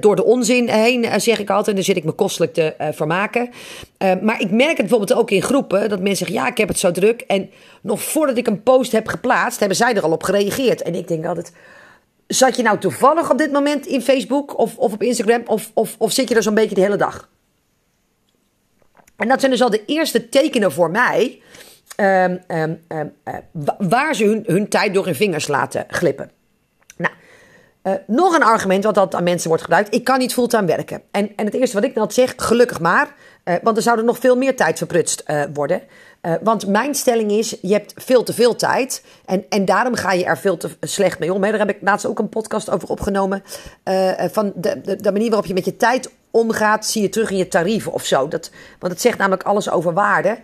door 0.00 0.16
de 0.16 0.24
onzin 0.24 0.68
heen, 0.68 1.20
zeg 1.20 1.38
ik 1.38 1.50
altijd. 1.50 1.68
En 1.68 1.74
dan 1.74 1.84
zit 1.84 1.96
ik 1.96 2.04
me 2.04 2.12
kostelijk 2.12 2.54
te 2.54 2.74
vermaken. 2.92 3.50
maar 4.22 4.40
ik 4.40 4.50
merk 4.50 4.76
het 4.76 4.86
bijvoorbeeld 4.86 5.14
ook 5.14 5.30
in 5.30 5.42
groepen 5.42 5.88
dat 5.88 6.00
mensen 6.00 6.26
zeggen: 6.26 6.36
Ja, 6.36 6.48
ik 6.48 6.58
heb 6.58 6.68
het 6.68 6.78
zo 6.78 6.90
druk. 6.90 7.20
En 7.20 7.50
nog 7.80 8.02
voordat 8.02 8.36
ik 8.36 8.46
een 8.46 8.62
post 8.62 8.92
heb 8.92 9.08
geplaatst, 9.08 9.58
hebben 9.58 9.76
zij 9.76 9.94
er 9.94 10.02
al 10.02 10.12
op 10.12 10.22
gereageerd. 10.22 10.82
En 10.82 10.94
ik 10.94 11.08
denk 11.08 11.26
altijd. 11.26 11.52
Zat 12.26 12.56
je 12.56 12.62
nou 12.62 12.78
toevallig 12.78 13.30
op 13.30 13.38
dit 13.38 13.52
moment 13.52 13.86
in 13.86 14.02
Facebook 14.02 14.58
of, 14.58 14.76
of 14.76 14.92
op 14.92 15.02
Instagram? 15.02 15.42
Of, 15.46 15.70
of, 15.74 15.94
of 15.98 16.12
zit 16.12 16.28
je 16.28 16.34
er 16.34 16.42
zo'n 16.42 16.54
beetje 16.54 16.74
de 16.74 16.80
hele 16.80 16.96
dag? 16.96 17.28
En 19.16 19.28
dat 19.28 19.40
zijn 19.40 19.52
dus 19.52 19.62
al 19.62 19.70
de 19.70 19.84
eerste 19.84 20.28
tekenen 20.28 20.72
voor 20.72 20.90
mij. 20.90 21.42
Um, 21.96 22.40
um, 22.48 22.82
um, 22.88 23.12
waar 23.78 24.14
ze 24.14 24.24
hun, 24.24 24.42
hun 24.46 24.68
tijd 24.68 24.94
door 24.94 25.04
hun 25.04 25.14
vingers 25.14 25.48
laten 25.48 25.84
glippen. 25.88 26.30
Nou, 26.96 27.14
uh, 27.82 27.92
nog 28.06 28.34
een 28.34 28.42
argument 28.42 28.84
wat 28.84 28.94
dat 28.94 29.14
aan 29.14 29.24
mensen 29.24 29.48
wordt 29.48 29.62
gebruikt. 29.62 29.94
Ik 29.94 30.04
kan 30.04 30.18
niet 30.18 30.32
fulltime 30.32 30.66
werken. 30.66 31.02
En, 31.10 31.32
en 31.36 31.44
het 31.44 31.54
eerste 31.54 31.76
wat 31.76 31.84
ik 31.84 31.94
dan 31.94 32.10
zeg, 32.10 32.34
gelukkig 32.36 32.80
maar. 32.80 33.14
Uh, 33.44 33.54
want 33.62 33.76
er 33.76 33.82
zou 33.82 33.98
er 33.98 34.04
nog 34.04 34.18
veel 34.18 34.36
meer 34.36 34.56
tijd 34.56 34.78
verprutst 34.78 35.22
worden. 35.52 35.82
Uh, 36.26 36.34
want 36.42 36.66
mijn 36.66 36.94
stelling 36.94 37.30
is, 37.30 37.56
je 37.62 37.72
hebt 37.72 37.92
veel 37.96 38.22
te 38.22 38.32
veel 38.32 38.54
tijd. 38.54 39.04
En, 39.24 39.44
en 39.48 39.64
daarom 39.64 39.94
ga 39.94 40.12
je 40.12 40.24
er 40.24 40.38
veel 40.38 40.56
te 40.56 40.70
slecht 40.80 41.18
mee 41.18 41.32
om. 41.32 41.40
Daar 41.40 41.58
heb 41.58 41.70
ik 41.70 41.78
laatst 41.80 42.06
ook 42.06 42.18
een 42.18 42.28
podcast 42.28 42.70
over 42.70 42.88
opgenomen. 42.88 43.42
Uh, 43.84 44.10
van 44.30 44.52
de, 44.54 44.96
de, 45.00 45.12
manier 45.12 45.28
waarop 45.28 45.46
je 45.46 45.54
met 45.54 45.64
je 45.64 45.76
tijd 45.76 46.10
omgaat, 46.30 46.86
zie 46.86 47.02
je 47.02 47.08
terug 47.08 47.30
in 47.30 47.36
je 47.36 47.48
tarieven 47.48 47.92
of 47.92 48.04
zo. 48.04 48.28
Dat, 48.28 48.50
want 48.78 48.92
het 48.92 49.02
zegt 49.02 49.18
namelijk 49.18 49.42
alles 49.42 49.70
over 49.70 49.92
waarde. 49.92 50.38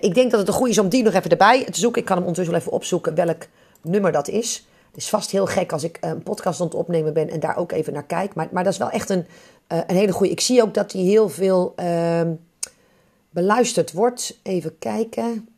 Ik 0.00 0.14
denk 0.14 0.30
dat 0.30 0.40
het 0.40 0.48
een 0.48 0.54
goede 0.54 0.70
is 0.70 0.78
om 0.78 0.88
die 0.88 1.02
nog 1.02 1.14
even 1.14 1.30
erbij 1.30 1.64
te 1.64 1.80
zoeken. 1.80 2.00
Ik 2.00 2.06
kan 2.06 2.16
hem 2.16 2.26
ondertussen 2.26 2.54
wel 2.54 2.62
even 2.62 2.78
opzoeken 2.78 3.14
welk 3.14 3.46
nummer 3.82 4.12
dat 4.12 4.28
is. 4.28 4.66
Het 4.88 4.96
is 4.96 5.08
vast 5.08 5.30
heel 5.30 5.46
gek 5.46 5.72
als 5.72 5.84
ik 5.84 5.98
een 6.00 6.22
podcast 6.22 6.60
aan 6.60 6.66
het 6.66 6.74
opnemen 6.74 7.12
ben 7.12 7.30
en 7.30 7.40
daar 7.40 7.56
ook 7.56 7.72
even 7.72 7.92
naar 7.92 8.06
kijk. 8.06 8.34
Maar, 8.34 8.48
maar 8.50 8.64
dat 8.64 8.72
is 8.72 8.78
wel 8.78 8.90
echt 8.90 9.10
een, 9.10 9.26
een 9.66 9.96
hele 9.96 10.12
goede. 10.12 10.32
Ik 10.32 10.40
zie 10.40 10.62
ook 10.62 10.74
dat 10.74 10.92
hij 10.92 11.02
heel 11.02 11.28
veel 11.28 11.72
ehm, 11.76 12.30
beluisterd 13.30 13.92
wordt. 13.92 14.38
Even 14.42 14.78
kijken. 14.78 15.48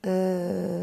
Uh... 0.00 0.82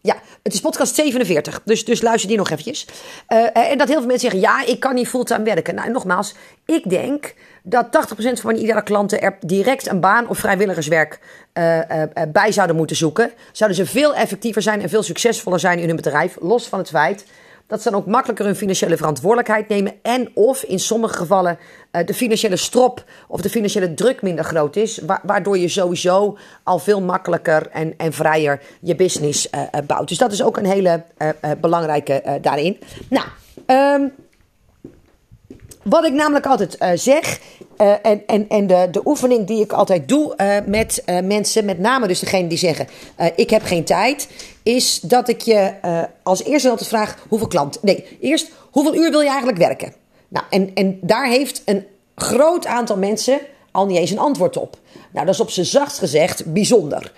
Ja, 0.00 0.16
het 0.42 0.52
is 0.52 0.60
podcast 0.60 0.94
47, 0.94 1.62
dus, 1.64 1.84
dus 1.84 2.02
luister 2.02 2.28
die 2.28 2.38
nog 2.38 2.50
eventjes. 2.50 2.86
Uh, 3.28 3.70
en 3.70 3.78
dat 3.78 3.88
heel 3.88 3.98
veel 3.98 4.06
mensen 4.06 4.30
zeggen, 4.30 4.40
ja, 4.40 4.66
ik 4.66 4.80
kan 4.80 4.94
niet 4.94 5.08
fulltime 5.08 5.44
werken. 5.44 5.74
Nou, 5.74 5.90
nogmaals, 5.90 6.34
ik 6.64 6.90
denk 6.90 7.34
dat 7.62 7.86
80% 7.86 8.32
van 8.32 8.56
ideale 8.56 8.82
klanten 8.82 9.20
er 9.20 9.36
direct 9.40 9.88
een 9.88 10.00
baan 10.00 10.28
of 10.28 10.38
vrijwilligerswerk 10.38 11.20
uh, 11.54 11.80
bij 12.28 12.52
zouden 12.52 12.76
moeten 12.76 12.96
zoeken. 12.96 13.32
Zouden 13.52 13.78
ze 13.78 13.92
veel 13.92 14.14
effectiever 14.14 14.62
zijn 14.62 14.82
en 14.82 14.88
veel 14.88 15.02
succesvoller 15.02 15.60
zijn 15.60 15.78
in 15.78 15.86
hun 15.86 15.96
bedrijf, 15.96 16.36
los 16.40 16.68
van 16.68 16.78
het 16.78 16.88
feit 16.88 17.24
dat 17.68 17.82
ze 17.82 17.90
dan 17.90 18.00
ook 18.00 18.06
makkelijker 18.06 18.44
hun 18.44 18.56
financiële 18.56 18.96
verantwoordelijkheid 18.96 19.68
nemen. 19.68 19.92
En 20.02 20.30
of 20.34 20.62
in 20.62 20.78
sommige 20.78 21.14
gevallen 21.14 21.58
uh, 21.92 22.06
de 22.06 22.14
financiële 22.14 22.56
strop 22.56 23.04
of 23.28 23.40
de 23.40 23.50
financiële 23.50 23.94
druk 23.94 24.22
minder 24.22 24.44
groot 24.44 24.76
is. 24.76 24.98
Wa 24.98 25.20
waardoor 25.22 25.58
je 25.58 25.68
sowieso 25.68 26.38
al 26.62 26.78
veel 26.78 27.00
makkelijker 27.00 27.68
en, 27.70 27.94
en 27.96 28.12
vrijer 28.12 28.60
je 28.80 28.94
business 28.94 29.48
uh, 29.54 29.80
bouwt. 29.86 30.08
Dus 30.08 30.18
dat 30.18 30.32
is 30.32 30.42
ook 30.42 30.56
een 30.56 30.66
hele 30.66 31.04
belangrijke 31.60 32.38
daarin. 32.40 32.78
Nou, 33.08 33.26
um, 33.66 34.12
wat 35.82 36.04
ik 36.04 36.12
namelijk 36.12 36.46
altijd 36.46 36.76
uh, 36.82 36.90
zeg, 36.94 37.40
uh, 37.78 37.92
en, 38.02 38.22
en, 38.26 38.48
en 38.48 38.66
de, 38.66 38.88
de 38.90 39.00
oefening 39.04 39.46
die 39.46 39.62
ik 39.62 39.72
altijd 39.72 40.08
doe 40.08 40.34
uh, 40.36 40.56
met 40.66 41.02
mensen, 41.24 41.64
met 41.64 41.78
name 41.78 42.06
dus 42.06 42.20
degene 42.20 42.48
die 42.48 42.58
zeggen: 42.58 42.88
Ik 43.36 43.50
heb 43.50 43.62
geen 43.62 43.84
tijd, 43.84 44.28
is 44.62 45.00
dat 45.00 45.28
ik 45.28 45.40
je 45.40 45.72
als 46.22 46.44
eerste 46.44 46.70
altijd 46.70 46.88
vraag: 46.88 47.16
hoeveel 47.28 47.48
klanten? 47.48 47.80
Nee, 47.84 48.18
eerst 48.20 48.50
hoeveel 48.70 48.94
uur 48.94 49.10
wil 49.10 49.20
je 49.20 49.28
eigenlijk 49.28 49.58
werken? 49.58 49.94
Nou, 50.28 50.46
en, 50.50 50.70
en 50.74 50.98
daar 51.02 51.28
heeft 51.28 51.62
een 51.64 51.86
groot 52.14 52.66
aantal 52.66 52.96
mensen 52.96 53.38
al 53.70 53.86
niet 53.86 53.98
eens 53.98 54.10
een 54.10 54.18
antwoord 54.18 54.56
op. 54.56 54.76
Nou, 55.12 55.26
dat 55.26 55.34
is 55.34 55.40
op 55.40 55.50
zijn 55.50 55.66
zachtst 55.66 55.98
gezegd 55.98 56.52
bijzonder. 56.52 57.12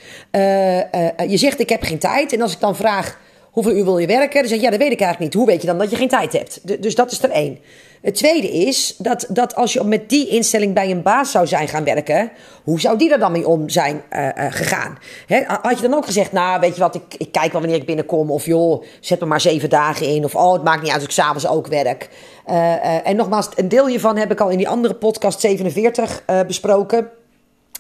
je 1.29 1.37
zegt: 1.37 1.61
Ik 1.61 1.69
heb 1.69 1.83
geen 1.83 1.99
tijd, 1.99 2.33
en 2.33 2.43
als 2.43 2.53
ik 2.53 2.61
dan 2.61 2.77
vraag 2.77 3.19
hoeveel 3.51 3.73
uur 3.73 3.85
wil 3.85 3.99
je 3.99 4.07
werken? 4.07 4.41
Dan 4.41 4.49
zeg 4.49 4.61
ja, 4.61 4.71
dat 4.71 4.79
weet 4.79 4.93
ik 4.93 5.01
eigenlijk 5.01 5.33
niet. 5.33 5.43
Hoe 5.43 5.51
weet 5.51 5.61
je 5.61 5.67
dan 5.67 5.79
dat 5.79 5.91
je 5.91 5.97
geen 5.97 6.09
tijd 6.09 6.33
hebt? 6.33 6.83
Dus 6.83 6.95
dat 6.95 7.13
is 7.13 7.23
er 7.23 7.31
één. 7.31 7.59
Het 8.03 8.15
tweede 8.15 8.51
is 8.51 8.95
dat, 8.99 9.27
dat 9.29 9.55
als 9.55 9.73
je 9.73 9.85
met 9.85 10.09
die 10.09 10.29
instelling 10.29 10.75
bij 10.75 10.91
een 10.91 11.03
baas 11.03 11.31
zou 11.31 11.47
zijn 11.47 11.69
gaan 11.69 11.85
werken, 11.85 12.31
hoe 12.65 12.81
zou 12.81 12.99
die 12.99 13.13
er 13.13 13.19
dan 13.19 13.33
mee 13.33 13.49
om 13.49 13.69
zijn 13.69 14.03
uh, 14.13 14.25
uh, 14.27 14.33
gegaan? 14.49 14.99
Had 15.63 15.77
je 15.77 15.89
dan 15.89 15.95
ook 15.95 16.05
gezegd, 16.05 16.33
nou 16.33 16.61
weet 16.61 16.75
je 16.75 16.81
wat, 16.81 16.95
ik, 16.95 17.15
ik 17.19 17.33
kijk 17.33 17.53
wel 17.53 17.61
wanneer 17.61 17.81
ik 17.81 17.87
binnenkom, 17.87 18.31
of 18.31 18.47
joh, 18.47 18.85
zet 19.01 19.21
me 19.21 19.27
maar 19.27 19.41
zeven 19.41 19.71
dagen 19.71 20.07
in, 20.07 20.25
of 20.25 20.35
oh, 20.35 20.53
het 20.53 20.63
maakt 20.63 20.83
niet 20.83 20.91
uit 20.91 21.01
als 21.01 21.09
ik 21.09 21.15
s'avonds 21.15 21.47
ook 21.47 21.67
werk. 21.67 22.09
Uh, 22.47 23.07
en 23.07 23.17
nogmaals, 23.17 23.49
een 23.57 23.69
deel 23.69 23.87
hiervan 23.87 24.17
heb 24.17 24.31
ik 24.31 24.41
al 24.41 24.49
in 24.49 24.59
die 24.59 24.69
andere 24.69 24.95
podcast 24.95 25.41
47 25.41 26.23
besproken. 26.47 27.11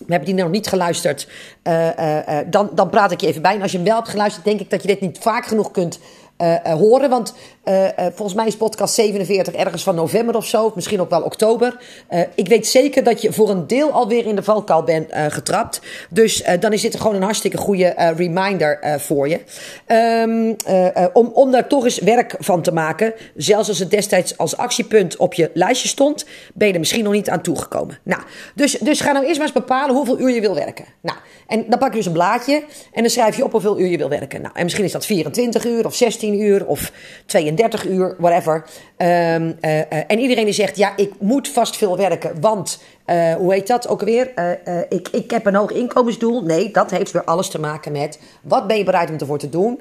We 0.06 0.12
hebben 0.12 0.34
die 0.34 0.42
nog 0.42 0.50
niet 0.50 0.66
geluisterd. 0.66 1.28
Uh, 1.62 1.86
uh, 1.98 2.16
uh, 2.16 2.38
dan, 2.46 2.70
dan 2.74 2.90
praat 2.90 3.10
ik 3.10 3.20
je 3.20 3.26
even 3.26 3.42
bij. 3.42 3.54
En 3.54 3.62
als 3.62 3.70
je 3.70 3.76
hem 3.76 3.86
wel 3.86 3.96
hebt 3.96 4.08
geluisterd, 4.08 4.44
denk 4.44 4.60
ik 4.60 4.70
dat 4.70 4.82
je 4.82 4.88
dit 4.88 5.00
niet 5.00 5.18
vaak 5.18 5.46
genoeg 5.46 5.70
kunt 5.70 5.98
horen. 6.62 7.10
Want 7.10 7.34
volgens 7.94 8.34
mij 8.34 8.46
is 8.46 8.56
podcast 8.56 8.94
47 8.94 9.54
ergens 9.54 9.82
van 9.82 9.94
november 9.94 10.36
of 10.36 10.46
zo. 10.46 10.72
Misschien 10.74 11.00
ook 11.00 11.10
wel 11.10 11.22
oktober. 11.22 11.76
ik 12.34 12.48
weet 12.48 12.66
zeker 12.66 13.04
dat 13.04 13.22
je 13.22 13.32
voor 13.32 13.50
een 13.50 13.66
deel 13.66 13.90
alweer 13.90 14.26
in 14.26 14.36
de 14.36 14.42
valkuil 14.42 14.82
bent 14.82 15.12
getrapt. 15.28 15.80
Dus 16.10 16.42
dan 16.60 16.72
is 16.72 16.80
dit 16.80 16.96
gewoon 16.96 17.14
een 17.14 17.22
hartstikke 17.22 17.56
goede 17.56 18.12
reminder 18.16 18.98
voor 18.98 19.28
je. 19.28 19.40
Um, 19.86 20.56
om, 21.12 21.50
daar 21.50 21.68
toch 21.68 21.84
eens 21.84 21.98
werk 21.98 22.34
van 22.38 22.62
te 22.62 22.72
maken. 22.72 23.14
Zelfs 23.36 23.68
als 23.68 23.78
het 23.78 23.90
destijds 23.90 24.38
als 24.38 24.56
actiepunt 24.56 25.16
op 25.16 25.34
je 25.34 25.50
lijstje 25.54 25.88
stond. 25.88 26.24
Ben 26.54 26.66
je 26.66 26.72
er 26.72 26.78
misschien 26.78 27.04
nog 27.04 27.12
niet 27.12 27.30
aan 27.30 27.42
toegekomen. 27.42 27.98
Nou, 28.02 28.22
dus, 28.54 28.72
dus 28.72 29.00
ga 29.00 29.12
nou 29.12 29.24
eerst 29.24 29.38
maar 29.38 29.46
eens 29.46 29.56
bepalen 29.56 29.94
hoeveel 29.94 30.20
uur 30.20 30.30
je 30.30 30.40
wil 30.40 30.54
werken. 30.54 30.84
Nou, 31.00 31.18
en 31.46 31.64
dan 31.68 31.78
pak 31.78 31.90
je 31.90 31.96
dus 31.96 32.06
een 32.06 32.12
blaadje 32.12 32.64
en 32.92 33.02
dan 33.02 33.10
schrijf 33.10 33.36
je 33.36 33.44
op 33.44 33.52
hoeveel 33.52 33.78
uur 33.78 33.88
je 33.88 33.98
wil 33.98 34.08
werken. 34.08 34.42
Nou, 34.42 34.54
en 34.54 34.62
misschien 34.62 34.84
is 34.84 34.92
dat 34.92 35.06
24 35.06 35.64
uur 35.64 35.86
of 35.86 35.94
16 35.94 36.40
uur 36.40 36.66
of 36.66 36.92
32 37.26 37.49
32 37.56 37.86
uur, 37.86 38.14
whatever. 38.18 38.64
Ehm, 38.96 39.52
eh, 39.60 39.80
eh, 39.80 40.04
en 40.06 40.18
iedereen 40.18 40.44
die 40.44 40.54
zegt, 40.54 40.76
ja, 40.76 40.96
ik 40.96 41.12
moet 41.18 41.48
vast 41.48 41.76
veel 41.76 41.96
werken, 41.96 42.40
want, 42.40 42.82
eh, 43.04 43.34
hoe 43.34 43.52
heet 43.52 43.66
dat 43.66 43.88
ook 43.88 44.00
alweer? 44.00 44.32
ik, 44.88 45.08
ik 45.08 45.30
heb 45.30 45.46
een 45.46 45.54
hoog 45.54 45.70
inkomensdoel. 45.70 46.42
Nee, 46.42 46.70
dat 46.70 46.90
heeft 46.90 47.12
weer 47.12 47.24
alles 47.24 47.48
te 47.48 47.60
maken 47.60 47.92
met, 47.92 48.18
wat 48.42 48.66
ben 48.66 48.76
je 48.76 48.84
bereid 48.84 49.10
om 49.10 49.16
ervoor 49.18 49.38
te 49.38 49.48
doen? 49.48 49.80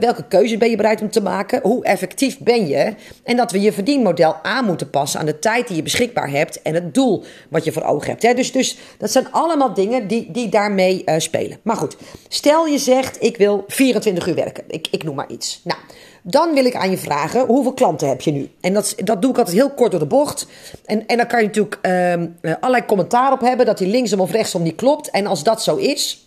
welke 0.00 0.24
keuze 0.28 0.56
ben 0.58 0.70
je 0.70 0.76
bereid 0.76 1.00
om 1.00 1.10
te 1.10 1.22
maken? 1.22 1.60
Hoe 1.62 1.84
effectief 1.84 2.38
ben 2.38 2.66
je? 2.66 2.94
En 3.24 3.36
dat 3.36 3.52
we 3.52 3.60
je 3.60 3.72
verdienmodel 3.72 4.36
aan 4.42 4.64
moeten 4.64 4.90
passen 4.90 5.20
aan 5.20 5.26
de 5.26 5.38
tijd 5.38 5.66
die 5.66 5.76
je 5.76 5.82
beschikbaar 5.82 6.30
hebt 6.30 6.62
en 6.62 6.74
het 6.74 6.94
doel 6.94 7.24
wat 7.48 7.64
je 7.64 7.72
voor 7.72 7.82
ogen 7.82 8.10
hebt. 8.10 8.22
Hè? 8.22 8.34
Dus, 8.34 8.52
dus 8.52 8.78
dat 8.98 9.10
zijn 9.10 9.32
allemaal 9.32 9.74
dingen 9.74 10.06
die, 10.06 10.30
die 10.30 10.48
daarmee 10.48 11.04
spelen. 11.16 11.58
Maar 11.62 11.76
goed, 11.76 11.96
stel 12.28 12.66
je 12.66 12.78
zegt, 12.78 13.22
ik 13.22 13.36
wil 13.36 13.64
24 13.66 14.26
uur 14.26 14.34
werken. 14.34 14.64
Ik, 14.66 14.88
ik 14.90 15.04
noem 15.04 15.14
maar 15.14 15.30
iets. 15.30 15.60
Nou, 15.64 15.80
dan 16.22 16.54
wil 16.54 16.64
ik 16.64 16.74
aan 16.74 16.90
je 16.90 16.98
vragen, 16.98 17.46
hoeveel 17.46 17.72
klanten 17.72 18.08
heb 18.08 18.20
je 18.20 18.32
nu? 18.32 18.50
En 18.60 18.72
dat, 18.72 18.94
dat 18.96 19.22
doe 19.22 19.30
ik 19.30 19.38
altijd 19.38 19.56
heel 19.56 19.70
kort 19.70 19.90
door 19.90 20.00
de 20.00 20.06
bocht. 20.06 20.46
En, 20.84 21.06
en 21.06 21.16
dan 21.16 21.26
kan 21.26 21.40
je 21.40 21.46
natuurlijk 21.46 21.78
uh, 21.82 22.52
allerlei 22.60 22.84
commentaar 22.86 23.32
op 23.32 23.40
hebben 23.40 23.66
dat 23.66 23.78
die 23.78 23.88
linksom 23.88 24.20
of 24.20 24.30
rechtsom 24.30 24.62
niet 24.62 24.76
klopt. 24.76 25.10
En 25.10 25.26
als 25.26 25.42
dat 25.42 25.62
zo 25.62 25.76
is, 25.76 26.26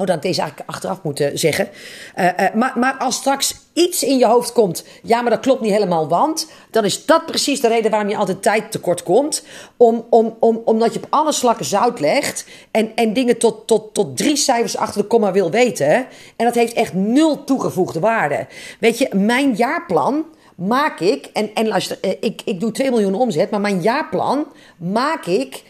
Oh, 0.00 0.06
dat 0.06 0.22
deze 0.22 0.40
eigenlijk 0.40 0.70
achteraf 0.70 1.02
moeten 1.02 1.38
zeggen. 1.38 1.68
Uh, 2.16 2.24
uh, 2.24 2.54
maar, 2.54 2.72
maar 2.78 2.94
als 2.98 3.16
straks 3.16 3.54
iets 3.72 4.02
in 4.02 4.18
je 4.18 4.26
hoofd 4.26 4.52
komt, 4.52 4.84
ja, 5.02 5.20
maar 5.20 5.30
dat 5.30 5.40
klopt 5.40 5.60
niet 5.60 5.72
helemaal, 5.72 6.08
want 6.08 6.50
dan 6.70 6.84
is 6.84 7.06
dat 7.06 7.26
precies 7.26 7.60
de 7.60 7.68
reden 7.68 7.90
waarom 7.90 8.08
je 8.08 8.16
altijd 8.16 8.42
tijd 8.42 8.70
tekort 8.70 9.02
komt. 9.02 9.44
Om, 9.76 10.06
om, 10.10 10.36
om, 10.38 10.62
omdat 10.64 10.94
je 10.94 11.00
op 11.00 11.06
alle 11.10 11.32
slakken 11.32 11.64
zout 11.64 12.00
legt 12.00 12.46
en, 12.70 12.92
en 12.94 13.12
dingen 13.12 13.38
tot, 13.38 13.66
tot, 13.66 13.94
tot 13.94 14.16
drie 14.16 14.36
cijfers 14.36 14.76
achter 14.76 15.02
de 15.02 15.06
komma 15.06 15.32
wil 15.32 15.50
weten. 15.50 16.06
En 16.36 16.44
dat 16.44 16.54
heeft 16.54 16.72
echt 16.72 16.92
nul 16.92 17.44
toegevoegde 17.44 18.00
waarde. 18.00 18.46
Weet 18.80 18.98
je, 18.98 19.08
mijn 19.14 19.54
jaarplan 19.54 20.24
maak 20.54 21.00
ik, 21.00 21.30
en, 21.32 21.54
en 21.54 21.68
luister, 21.68 21.98
uh, 22.02 22.10
ik, 22.20 22.42
ik 22.44 22.60
doe 22.60 22.72
2 22.72 22.90
miljoen 22.90 23.14
omzet, 23.14 23.50
maar 23.50 23.60
mijn 23.60 23.80
jaarplan 23.80 24.46
maak 24.76 25.26
ik 25.26 25.62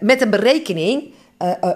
met 0.00 0.20
een 0.20 0.30
berekening 0.30 1.12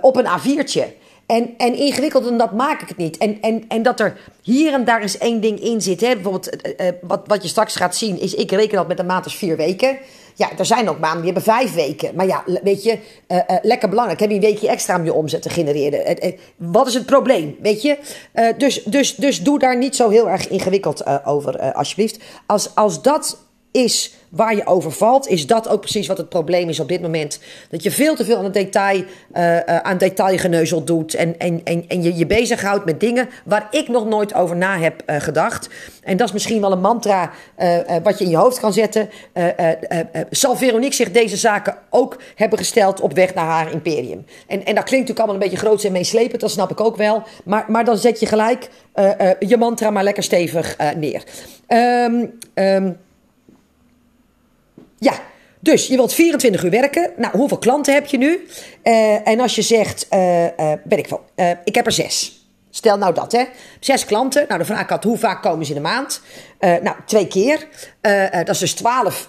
op 0.00 0.16
een 0.16 0.26
A4'tje. 0.26 1.04
En, 1.26 1.54
en 1.56 1.74
ingewikkelder 1.74 2.28
dan 2.28 2.38
dat 2.38 2.52
maak 2.52 2.82
ik 2.82 2.88
het 2.88 2.96
niet. 2.96 3.18
En, 3.18 3.40
en, 3.40 3.64
en 3.68 3.82
dat 3.82 4.00
er 4.00 4.18
hier 4.42 4.72
en 4.72 4.84
daar 4.84 5.02
eens 5.02 5.18
één 5.18 5.40
ding 5.40 5.60
in 5.60 5.80
zit. 5.80 6.00
Hè? 6.00 6.14
Bijvoorbeeld, 6.14 6.56
uh, 6.80 6.88
wat, 7.02 7.22
wat 7.26 7.42
je 7.42 7.48
straks 7.48 7.76
gaat 7.76 7.96
zien, 7.96 8.20
is 8.20 8.34
ik 8.34 8.50
reken 8.50 8.76
dat 8.76 8.88
met 8.88 8.98
een 8.98 9.06
maand 9.06 9.24
als 9.24 9.36
vier 9.36 9.56
weken. 9.56 9.98
Ja, 10.34 10.48
er 10.58 10.66
zijn 10.66 10.88
ook 10.88 10.98
maanden 10.98 11.22
die 11.22 11.32
hebben 11.32 11.54
vijf 11.54 11.74
weken. 11.74 12.14
Maar 12.14 12.26
ja, 12.26 12.44
weet 12.62 12.82
je, 12.82 12.98
uh, 13.28 13.38
lekker 13.62 13.88
belangrijk. 13.88 14.20
Heb 14.20 14.28
je 14.28 14.34
een 14.34 14.40
weekje 14.40 14.68
extra 14.68 14.96
om 14.96 15.04
je 15.04 15.12
omzet 15.12 15.42
te 15.42 15.50
genereren? 15.50 16.18
wat 16.56 16.86
is 16.86 16.94
het 16.94 17.06
probleem, 17.06 17.56
weet 17.60 17.82
je? 17.82 17.98
dus, 18.56 18.82
dus, 18.82 19.14
dus 19.14 19.42
doe 19.42 19.58
daar 19.58 19.76
niet 19.76 19.96
zo 19.96 20.08
heel 20.08 20.28
erg 20.28 20.48
ingewikkeld 20.48 21.24
over, 21.26 21.72
alsjeblieft. 21.72 22.18
Als, 22.46 22.74
als 22.74 23.02
dat 23.02 23.45
is 23.76 24.14
waar 24.28 24.56
je 24.56 24.66
over 24.66 24.92
valt, 24.92 25.28
is 25.28 25.46
dat 25.46 25.68
ook 25.68 25.80
precies 25.80 26.06
wat 26.06 26.18
het 26.18 26.28
probleem 26.28 26.68
is 26.68 26.80
op 26.80 26.88
dit 26.88 27.02
moment. 27.02 27.40
Dat 27.70 27.82
je 27.82 27.90
veel 27.90 28.14
te 28.14 28.24
veel 28.24 28.36
aan, 28.36 28.52
detail, 28.52 29.04
uh, 29.34 29.58
aan 29.58 29.98
detailgeneuzel 29.98 30.84
doet 30.84 31.14
en, 31.14 31.38
en, 31.38 31.60
en, 31.64 31.84
en 31.88 32.02
je 32.02 32.16
je 32.16 32.26
bezighoudt 32.26 32.84
met 32.84 33.00
dingen 33.00 33.28
waar 33.44 33.68
ik 33.70 33.88
nog 33.88 34.06
nooit 34.06 34.34
over 34.34 34.56
na 34.56 34.78
heb 34.78 35.02
uh, 35.06 35.16
gedacht. 35.20 35.68
En 36.02 36.16
dat 36.16 36.26
is 36.26 36.32
misschien 36.32 36.60
wel 36.60 36.72
een 36.72 36.80
mantra 36.80 37.30
wat 38.02 38.18
je 38.18 38.24
in 38.24 38.30
je 38.30 38.36
hoofd 38.36 38.60
kan 38.60 38.72
zetten. 38.72 39.08
zal 40.30 40.56
Veronique 40.56 40.94
zich 40.94 41.10
deze 41.10 41.36
zaken 41.36 41.76
ook 41.90 42.20
hebben 42.34 42.58
gesteld 42.58 43.00
op 43.00 43.14
weg 43.14 43.34
naar 43.34 43.46
haar 43.46 43.72
imperium? 43.72 44.24
En, 44.46 44.64
en 44.64 44.74
dat 44.74 44.84
klinkt 44.84 44.90
natuurlijk 44.90 45.18
allemaal 45.18 45.34
een 45.34 45.50
beetje 45.50 45.66
groot 45.66 45.84
en 45.84 45.92
meeslepend, 45.92 46.40
dat 46.40 46.50
snap 46.50 46.70
ik 46.70 46.80
ook 46.80 46.96
wel. 46.96 47.22
Maar, 47.44 47.64
maar 47.68 47.84
dan 47.84 47.96
zet 47.96 48.20
je 48.20 48.26
gelijk 48.26 48.68
je 49.38 49.56
mantra 49.58 49.90
maar 49.90 50.04
lekker 50.04 50.22
stevig 50.22 50.76
neer. 50.96 51.22
Um, 51.68 52.96
ja, 54.98 55.12
dus 55.60 55.86
je 55.86 55.96
wilt 55.96 56.12
24 56.12 56.64
uur 56.64 56.70
werken. 56.70 57.10
Nou, 57.16 57.36
hoeveel 57.36 57.58
klanten 57.58 57.94
heb 57.94 58.06
je 58.06 58.18
nu? 58.18 58.46
Uh, 58.82 59.28
en 59.28 59.40
als 59.40 59.54
je 59.54 59.62
zegt, 59.62 60.06
uh, 60.10 60.44
uh, 60.44 60.72
ben 60.84 60.98
ik 60.98 61.08
van, 61.08 61.20
ik 61.64 61.74
heb 61.74 61.86
er 61.86 61.92
zes. 61.92 62.44
Stel 62.70 62.98
nou 62.98 63.14
dat, 63.14 63.32
hè. 63.32 63.44
Zes 63.80 64.04
klanten. 64.04 64.44
Nou, 64.48 64.60
de 64.60 64.66
vraag 64.66 64.90
ik 64.90 65.02
hoe 65.02 65.18
vaak 65.18 65.42
komen 65.42 65.66
ze 65.66 65.74
in 65.74 65.82
de 65.82 65.88
maand? 65.88 66.20
nou, 66.58 66.96
twee 67.06 67.26
keer. 67.26 67.66
dat 68.30 68.48
is 68.48 68.58
dus 68.58 68.74
12, 68.74 69.28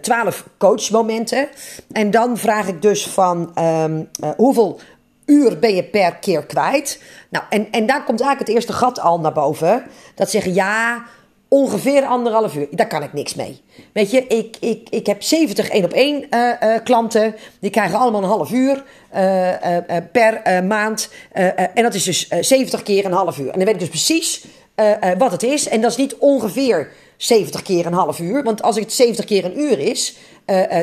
12 0.00 0.44
coachmomenten. 0.58 1.48
En 1.92 2.10
dan 2.10 2.38
vraag 2.38 2.66
ik 2.66 2.82
dus 2.82 3.06
van, 3.06 3.52
um, 3.58 4.08
hoeveel 4.36 4.80
uur 5.26 5.58
ben 5.58 5.74
je 5.74 5.84
per 5.84 6.16
keer 6.16 6.46
kwijt? 6.46 7.02
Nou, 7.30 7.44
en, 7.50 7.70
en 7.70 7.86
daar 7.86 8.04
komt 8.04 8.20
eigenlijk 8.20 8.48
het 8.48 8.56
eerste 8.56 8.72
gat 8.72 9.00
al 9.00 9.20
naar 9.20 9.32
boven. 9.32 9.84
Dat 10.14 10.30
zeggen, 10.30 10.54
ja 10.54 11.04
ongeveer 11.54 12.04
anderhalf 12.04 12.54
uur. 12.54 12.66
Daar 12.70 12.86
kan 12.86 13.02
ik 13.02 13.12
niks 13.12 13.34
mee. 13.34 13.60
Weet 13.92 14.10
je, 14.10 14.26
ik, 14.26 14.56
ik, 14.60 14.88
ik 14.90 15.06
heb 15.06 15.22
70 15.22 15.68
één 15.68 15.84
op 15.84 15.92
één 15.92 16.26
uh, 16.30 16.50
uh, 16.62 16.74
klanten. 16.84 17.34
Die 17.60 17.70
krijgen 17.70 17.98
allemaal 17.98 18.22
een 18.22 18.28
half 18.28 18.50
uur 18.50 18.84
uh, 19.14 19.52
per 20.12 20.64
maand. 20.64 21.08
en 21.32 21.82
dat 21.82 21.94
is 21.94 22.04
dus 22.04 22.28
70 22.28 22.82
keer 22.82 23.04
een 23.04 23.12
half 23.12 23.38
uur. 23.38 23.50
En 23.50 23.58
dan 23.58 23.64
weet 23.64 23.74
ik 23.74 23.80
dus 23.80 23.88
precies 23.88 24.44
wat 25.18 25.30
het 25.30 25.42
is. 25.42 25.68
En 25.68 25.80
dat 25.80 25.90
is 25.90 25.96
niet 25.96 26.16
ongeveer 26.16 26.88
70 27.16 27.62
keer 27.62 27.86
een 27.86 27.92
half 27.92 28.18
uur. 28.18 28.42
Want 28.42 28.62
als 28.62 28.76
het 28.76 28.92
70 28.92 29.24
keer 29.24 29.44
een 29.44 29.60
uur 29.60 29.78
is, 29.78 30.16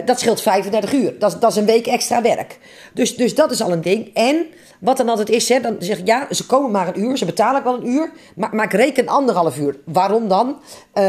dat 0.06 0.20
scheelt 0.20 0.42
35 0.42 0.94
uur. 0.94 1.20
Dat, 1.20 1.38
dat 1.40 1.52
is 1.52 1.58
een 1.58 1.66
week 1.66 1.88
extra 1.88 2.22
werk. 2.22 2.60
Dus, 2.94 3.16
dus 3.16 3.36
dat 3.36 3.52
is 3.52 3.62
al 3.62 3.72
een 3.72 3.82
ding. 3.82 4.14
En 4.14 4.46
wat 4.82 4.98
dan 4.98 5.10
altijd 5.10 5.30
is, 5.30 5.50
hè, 5.50 5.60
dan 5.60 5.76
zeg 5.80 5.98
ik 5.98 6.08
ja, 6.08 6.28
ze 6.32 6.46
komen 6.46 6.72
maar 6.72 6.88
een 6.88 7.00
uur, 7.00 7.18
ze 7.18 7.26
betalen 7.26 7.64
wel 7.64 7.76
een 7.76 7.88
uur, 7.88 8.12
maar, 8.36 8.56
maar 8.56 8.66
ik 8.66 8.74
reken 8.74 9.08
anderhalf 9.08 9.58
uur. 9.58 9.80
Waarom 9.86 10.28
dan? 10.28 10.60
Uh, 10.94 11.04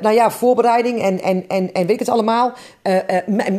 nou 0.00 0.14
ja, 0.14 0.30
voorbereiding 0.30 1.02
en, 1.02 1.22
en, 1.22 1.48
en, 1.48 1.72
en 1.72 1.86
weet 1.86 1.90
ik 1.90 1.98
het 1.98 2.08
allemaal. 2.08 2.52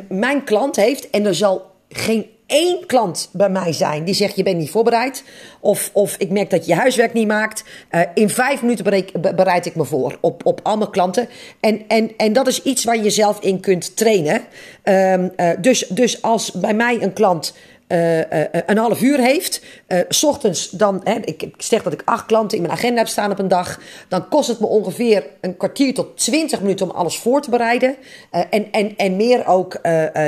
Mijn 0.09 0.43
klant 0.43 0.75
heeft, 0.75 1.09
en 1.09 1.25
er 1.25 1.35
zal 1.35 1.71
geen 1.89 2.25
één 2.45 2.85
klant 2.85 3.29
bij 3.31 3.49
mij 3.49 3.73
zijn 3.73 4.03
die 4.03 4.13
zegt: 4.13 4.35
Je 4.35 4.43
bent 4.43 4.57
niet 4.57 4.69
voorbereid. 4.69 5.23
Of, 5.59 5.89
of 5.93 6.15
ik 6.17 6.29
merk 6.29 6.49
dat 6.49 6.65
je 6.65 6.75
huiswerk 6.75 7.13
niet 7.13 7.27
maakt. 7.27 7.63
Uh, 7.91 8.01
in 8.13 8.29
vijf 8.29 8.61
minuten 8.61 9.05
bereid 9.35 9.65
ik 9.65 9.75
me 9.75 9.85
voor 9.85 10.17
op, 10.21 10.45
op 10.45 10.59
al 10.63 10.77
mijn 10.77 10.89
klanten. 10.89 11.29
En, 11.59 11.81
en, 11.87 12.11
en 12.17 12.33
dat 12.33 12.47
is 12.47 12.61
iets 12.61 12.83
waar 12.83 12.95
je 12.95 13.03
jezelf 13.03 13.39
in 13.39 13.59
kunt 13.59 13.95
trainen. 13.95 14.41
Uh, 14.83 15.13
uh, 15.13 15.27
dus, 15.59 15.87
dus 15.87 16.21
als 16.21 16.51
bij 16.51 16.73
mij 16.73 17.01
een 17.01 17.13
klant 17.13 17.53
uh, 17.87 18.19
een 18.65 18.77
half 18.77 19.01
uur 19.01 19.19
heeft. 19.19 19.61
S 20.09 20.23
ochtends 20.23 20.69
dan, 20.69 21.01
hè, 21.03 21.13
ik, 21.13 21.41
ik 21.43 21.55
zeg 21.57 21.83
dat 21.83 21.93
ik 21.93 22.01
acht 22.05 22.25
klanten 22.25 22.57
in 22.57 22.63
mijn 22.63 22.77
agenda 22.77 22.97
heb 22.97 23.07
staan 23.07 23.31
op 23.31 23.39
een 23.39 23.47
dag. 23.47 23.79
Dan 24.07 24.27
kost 24.27 24.47
het 24.47 24.59
me 24.59 24.65
ongeveer 24.65 25.25
een 25.41 25.57
kwartier 25.57 25.93
tot 25.93 26.17
twintig 26.17 26.61
minuten 26.61 26.89
om 26.89 26.95
alles 26.95 27.17
voor 27.17 27.41
te 27.41 27.49
bereiden. 27.49 27.95
en, 28.31 28.71
en, 28.71 28.95
en 28.97 29.15
meer 29.15 29.47
ook 29.47 29.79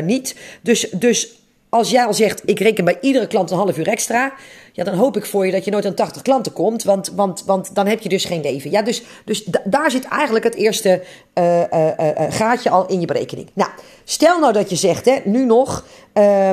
niet. 0.03 0.36
Dus, 0.62 0.89
dus 0.89 1.38
als 1.69 1.89
jij 1.89 2.05
al 2.05 2.13
zegt, 2.13 2.41
ik 2.45 2.59
reken 2.59 2.86
bij 2.86 2.97
iedere 3.01 3.27
klant 3.27 3.51
een 3.51 3.57
half 3.57 3.77
uur 3.77 3.88
extra. 3.88 4.33
Ja, 4.71 4.83
dan 4.83 4.93
hoop 4.93 5.17
ik 5.17 5.25
voor 5.25 5.45
je 5.45 5.51
dat 5.51 5.65
je 5.65 5.71
nooit 5.71 5.86
aan 5.86 5.93
80 5.93 6.21
klanten 6.21 6.53
komt. 6.53 6.83
Want, 6.83 7.12
want, 7.15 7.43
want 7.45 7.75
dan 7.75 7.88
heb 7.88 8.01
je 8.01 8.09
dus 8.09 8.25
geen 8.25 8.41
leven. 8.41 8.71
Ja, 8.71 8.81
dus 8.81 9.03
dus 9.25 9.43
daar 9.63 9.91
zit 9.91 10.05
eigenlijk 10.05 10.45
het 10.45 10.55
eerste 10.55 11.03
uh, 11.33 11.59
uh, 11.74 11.88
uh, 12.00 12.12
gaatje 12.29 12.69
al 12.69 12.88
in 12.88 13.00
je 13.00 13.05
berekening. 13.05 13.50
Nou, 13.53 13.69
stel 14.03 14.39
nou 14.39 14.53
dat 14.53 14.69
je 14.69 14.75
zegt, 14.75 15.05
hè, 15.05 15.15
nu 15.24 15.45
nog, 15.45 15.86
uh, 16.13 16.50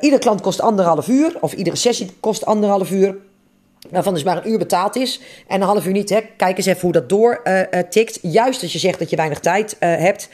iedere 0.00 0.22
klant 0.22 0.40
kost 0.40 0.60
anderhalf 0.60 1.08
uur. 1.08 1.36
Of 1.40 1.52
iedere 1.52 1.76
sessie 1.76 2.10
kost 2.20 2.46
anderhalf 2.46 2.90
uur. 2.90 3.16
Waarvan 3.90 4.14
dus 4.14 4.22
maar 4.22 4.36
een 4.36 4.50
uur 4.50 4.58
betaald 4.58 4.96
is. 4.96 5.20
En 5.46 5.60
een 5.60 5.66
half 5.66 5.86
uur 5.86 5.92
niet. 5.92 6.10
Hè. 6.10 6.20
Kijk 6.36 6.56
eens 6.56 6.66
even 6.66 6.80
hoe 6.80 6.92
dat 6.92 7.08
door 7.08 7.42
tikt. 7.90 8.18
Juist 8.22 8.62
als 8.62 8.72
je 8.72 8.78
zegt 8.78 8.98
dat 8.98 9.10
je 9.10 9.16
weinig 9.16 9.40
tijd 9.40 9.76
hebt. 9.78 10.28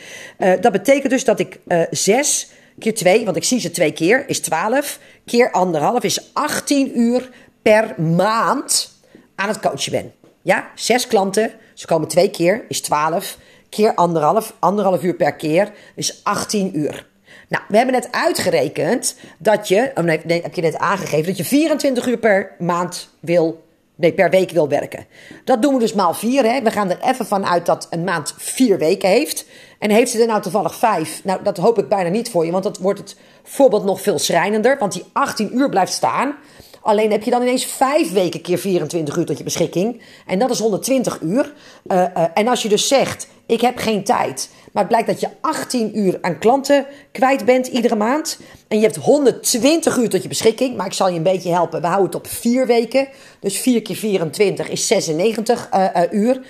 dat 0.60 0.72
betekent 0.72 1.10
dus 1.10 1.24
dat 1.24 1.38
ik 1.38 1.60
zes 1.90 2.48
keer 2.78 2.94
2, 2.94 3.24
want 3.24 3.36
ik 3.36 3.44
zie 3.44 3.60
ze 3.60 3.70
twee 3.70 3.92
keer, 3.92 4.24
is 4.28 4.40
12. 4.40 4.98
Keer 5.24 5.50
anderhalf 5.50 6.02
is 6.02 6.30
18 6.32 6.98
uur 6.98 7.30
per 7.62 8.00
maand 8.00 8.92
aan 9.34 9.48
het 9.48 9.60
coachen 9.60 9.92
ben. 9.92 10.12
Ja, 10.42 10.70
zes 10.74 11.06
klanten, 11.06 11.52
ze 11.74 11.86
komen 11.86 12.08
twee 12.08 12.30
keer, 12.30 12.64
is 12.68 12.80
12. 12.80 13.38
Keer 13.68 13.94
anderhalf, 13.94 14.54
anderhalf 14.58 15.02
uur 15.02 15.14
per 15.14 15.34
keer, 15.34 15.72
is 15.94 16.20
18 16.22 16.78
uur. 16.78 17.06
Nou, 17.48 17.64
we 17.68 17.76
hebben 17.76 17.94
net 17.94 18.08
uitgerekend 18.10 19.16
dat 19.38 19.68
je, 19.68 19.90
oh 19.94 20.04
nee, 20.04 20.20
nee, 20.24 20.42
heb 20.42 20.54
je 20.54 20.62
net 20.62 20.78
aangegeven, 20.78 21.26
dat 21.26 21.36
je 21.36 21.44
24 21.44 22.06
uur 22.06 22.18
per 22.18 22.54
maand 22.58 23.08
wil 23.20 23.63
nee, 23.94 24.12
per 24.12 24.30
week 24.30 24.50
wil 24.50 24.68
werken. 24.68 25.06
Dat 25.44 25.62
doen 25.62 25.74
we 25.74 25.80
dus 25.80 25.92
maal 25.92 26.14
vier. 26.14 26.44
Hè. 26.44 26.62
We 26.62 26.70
gaan 26.70 26.90
er 26.90 26.98
even 27.02 27.26
van 27.26 27.46
uit 27.46 27.66
dat 27.66 27.86
een 27.90 28.04
maand 28.04 28.34
vier 28.36 28.78
weken 28.78 29.08
heeft. 29.08 29.46
En 29.78 29.90
heeft 29.90 30.10
ze 30.10 30.20
er 30.20 30.26
nou 30.26 30.42
toevallig 30.42 30.74
vijf? 30.74 31.24
Nou, 31.24 31.42
dat 31.42 31.56
hoop 31.56 31.78
ik 31.78 31.88
bijna 31.88 32.08
niet 32.08 32.30
voor 32.30 32.44
je, 32.44 32.52
want 32.52 32.64
dat 32.64 32.78
wordt 32.78 32.98
het 32.98 33.16
voorbeeld 33.42 33.84
nog 33.84 34.00
veel 34.00 34.18
schrijnender. 34.18 34.78
Want 34.78 34.92
die 34.92 35.04
18 35.12 35.56
uur 35.56 35.68
blijft 35.68 35.92
staan. 35.92 36.34
Alleen 36.82 37.10
heb 37.10 37.22
je 37.22 37.30
dan 37.30 37.42
ineens 37.42 37.64
vijf 37.64 38.12
weken 38.12 38.40
keer 38.40 38.58
24 38.58 39.16
uur 39.16 39.24
tot 39.24 39.38
je 39.38 39.44
beschikking. 39.44 40.02
En 40.26 40.38
dat 40.38 40.50
is 40.50 40.58
120 40.58 41.20
uur. 41.20 41.52
Uh, 41.86 41.96
uh, 41.96 42.24
en 42.34 42.48
als 42.48 42.62
je 42.62 42.68
dus 42.68 42.88
zegt, 42.88 43.28
ik 43.46 43.60
heb 43.60 43.78
geen 43.78 44.04
tijd. 44.04 44.50
Maar 44.72 44.82
het 44.82 44.92
blijkt 44.92 45.06
dat 45.06 45.20
je 45.20 45.28
18 45.40 45.98
uur 45.98 46.18
aan 46.20 46.38
klanten 46.38 46.86
kwijt 47.12 47.44
bent 47.44 47.66
iedere 47.66 47.96
maand. 47.96 48.38
En 48.68 48.76
je 48.76 48.84
hebt 48.84 48.96
120 48.96 49.96
uur 49.96 50.08
tot 50.08 50.22
je 50.22 50.28
beschikking. 50.28 50.76
Maar 50.76 50.86
ik 50.86 50.92
zal 50.92 51.08
je 51.08 51.16
een 51.16 51.22
beetje 51.22 51.50
helpen. 51.52 51.80
We 51.80 51.86
houden 51.86 52.06
het 52.06 52.14
op 52.14 52.26
4 52.26 52.66
weken. 52.66 53.08
Dus 53.40 53.58
4 53.58 53.82
keer 53.82 53.96
24 53.96 54.68
is 54.68 54.86
96 54.86 55.68
uh, 55.74 55.86
uh, 55.96 56.02
uur. 56.10 56.40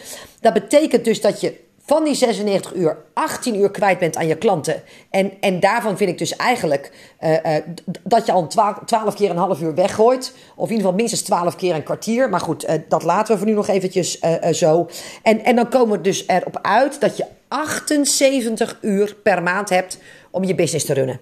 Dat 0.40 0.52
betekent 0.52 1.04
dus 1.04 1.20
dat 1.20 1.40
je 1.40 1.63
van 1.86 2.04
die 2.04 2.14
96 2.14 2.74
uur 2.74 2.96
18 3.12 3.54
uur 3.54 3.70
kwijt 3.70 3.98
bent 3.98 4.16
aan 4.16 4.26
je 4.26 4.36
klanten. 4.36 4.82
En, 5.10 5.32
en 5.40 5.60
daarvan 5.60 5.96
vind 5.96 6.10
ik 6.10 6.18
dus 6.18 6.36
eigenlijk 6.36 6.92
uh, 7.20 7.32
uh, 7.32 7.56
dat 8.02 8.26
je 8.26 8.32
al 8.32 8.46
12, 8.46 8.78
12, 8.86 9.14
keer 9.14 9.30
een 9.30 9.36
half 9.36 9.60
uur 9.60 9.74
weggooit. 9.74 10.34
Of 10.56 10.68
in 10.68 10.74
ieder 10.74 10.76
geval 10.76 10.92
minstens 10.92 11.22
12 11.22 11.56
keer 11.56 11.74
een 11.74 11.82
kwartier. 11.82 12.28
Maar 12.28 12.40
goed, 12.40 12.64
uh, 12.64 12.74
dat 12.88 13.02
laten 13.02 13.32
we 13.32 13.38
voor 13.38 13.48
nu 13.48 13.54
nog 13.54 13.68
eventjes 13.68 14.20
zo. 14.50 14.88
En, 15.22 15.44
en 15.44 15.56
dan 15.56 15.68
komen 15.68 15.96
we 15.96 16.02
dus 16.02 16.28
erop 16.28 16.58
uit 16.62 17.00
dat 17.00 17.16
je 17.16 17.24
78 17.48 18.78
uur 18.80 19.14
per 19.22 19.42
maand 19.42 19.68
hebt 19.68 19.98
om 20.30 20.44
je 20.44 20.54
business 20.54 20.84
te 20.84 20.94
runnen. 20.94 21.20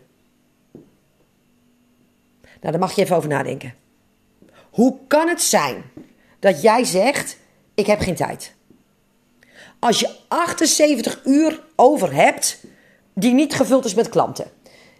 Nou, 2.60 2.74
daar 2.74 2.78
mag 2.78 2.92
je 2.92 3.02
even 3.02 3.16
over 3.16 3.28
nadenken. 3.28 3.74
Hoe 4.70 4.96
kan 5.06 5.28
het 5.28 5.42
zijn 5.42 5.82
dat 6.38 6.62
jij 6.62 6.84
zegt: 6.84 7.36
Ik 7.74 7.86
heb 7.86 8.00
geen 8.00 8.14
tijd? 8.14 8.54
Als 9.84 10.00
je 10.00 10.08
78 10.28 11.20
uur 11.24 11.60
over 11.76 12.14
hebt 12.14 12.58
die 13.14 13.32
niet 13.32 13.54
gevuld 13.54 13.84
is 13.84 13.94
met 13.94 14.08
klanten. 14.08 14.44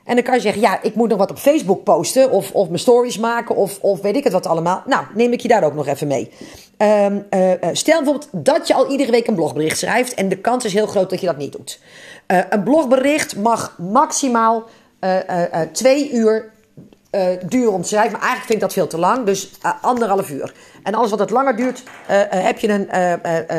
En 0.04 0.14
dan 0.14 0.24
kan 0.24 0.34
je 0.34 0.40
zeggen, 0.40 0.60
ja, 0.60 0.82
ik 0.82 0.94
moet 0.94 1.08
nog 1.08 1.18
wat 1.18 1.30
op 1.30 1.38
Facebook 1.38 1.84
posten. 1.84 2.30
Of, 2.30 2.52
of 2.52 2.66
mijn 2.66 2.78
stories 2.78 3.18
maken. 3.18 3.56
Of, 3.56 3.78
of 3.80 4.00
weet 4.00 4.16
ik 4.16 4.24
het 4.24 4.32
wat 4.32 4.46
allemaal. 4.46 4.82
Nou, 4.86 5.04
neem 5.14 5.32
ik 5.32 5.40
je 5.40 5.48
daar 5.48 5.64
ook 5.64 5.74
nog 5.74 5.86
even 5.86 6.06
mee. 6.06 6.30
Um, 6.78 7.26
uh, 7.30 7.52
stel 7.72 8.02
bijvoorbeeld 8.02 8.28
dat 8.32 8.66
je 8.66 8.74
al 8.74 8.90
iedere 8.90 9.10
week 9.10 9.26
een 9.26 9.34
blogbericht 9.34 9.78
schrijft. 9.78 10.14
En 10.14 10.28
de 10.28 10.38
kans 10.38 10.64
is 10.64 10.72
heel 10.72 10.86
groot 10.86 11.10
dat 11.10 11.20
je 11.20 11.26
dat 11.26 11.36
niet 11.36 11.52
doet. 11.52 11.80
Uh, 12.26 12.38
een 12.48 12.62
blogbericht 12.62 13.36
mag 13.36 13.78
maximaal 13.78 14.64
twee 15.72 16.12
uur 16.12 16.51
uh, 17.12 17.26
duur 17.46 17.72
om 17.72 17.82
te 17.82 17.88
schrijven. 17.88 18.12
Maar 18.12 18.20
eigenlijk 18.20 18.50
vind 18.50 18.54
ik 18.54 18.60
dat 18.60 18.72
veel 18.72 18.86
te 18.86 18.98
lang. 18.98 19.26
Dus 19.26 19.50
uh, 19.64 19.72
anderhalf 19.80 20.30
uur. 20.30 20.52
En 20.82 20.94
alles 20.94 21.10
wat 21.10 21.18
het 21.18 21.30
langer 21.30 21.56
duurt, 21.56 21.82
uh, 21.82 22.16
heb 22.28 22.58
je 22.58 22.68
een, 22.68 22.88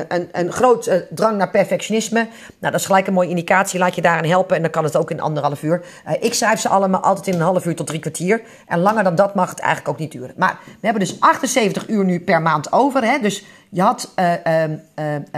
een, 0.07 0.29
een 0.31 0.51
groot 0.51 1.05
drang 1.09 1.37
naar 1.37 1.49
perfectionisme. 1.49 2.19
Nou, 2.59 2.71
dat 2.71 2.79
is 2.79 2.85
gelijk 2.85 3.07
een 3.07 3.13
mooie 3.13 3.29
indicatie. 3.29 3.79
Laat 3.79 3.95
je 3.95 4.01
daarin 4.01 4.29
helpen 4.29 4.55
en 4.55 4.61
dan 4.61 4.71
kan 4.71 4.83
het 4.83 4.97
ook 4.97 5.11
in 5.11 5.21
anderhalf 5.21 5.63
uur. 5.63 5.85
ik 6.19 6.33
schrijf 6.33 6.59
ze 6.59 6.69
allemaal 6.69 7.01
altijd 7.01 7.27
in 7.27 7.33
een 7.33 7.41
half 7.41 7.65
uur 7.65 7.75
tot 7.75 7.87
drie 7.87 7.99
kwartier. 7.99 8.41
En 8.67 8.79
langer 8.79 9.03
dan 9.03 9.15
dat 9.15 9.35
mag 9.35 9.49
het 9.49 9.59
eigenlijk 9.59 9.93
ook 9.93 9.99
niet 9.99 10.11
duren. 10.11 10.33
Maar 10.37 10.59
we 10.65 10.85
hebben 10.87 10.99
dus 10.99 11.19
78 11.19 11.87
uur 11.87 12.05
nu 12.05 12.19
per 12.19 12.41
maand 12.41 12.71
over. 12.71 13.03
Hè? 13.03 13.19
Dus 13.19 13.45
je 13.69 13.81
had 13.81 14.13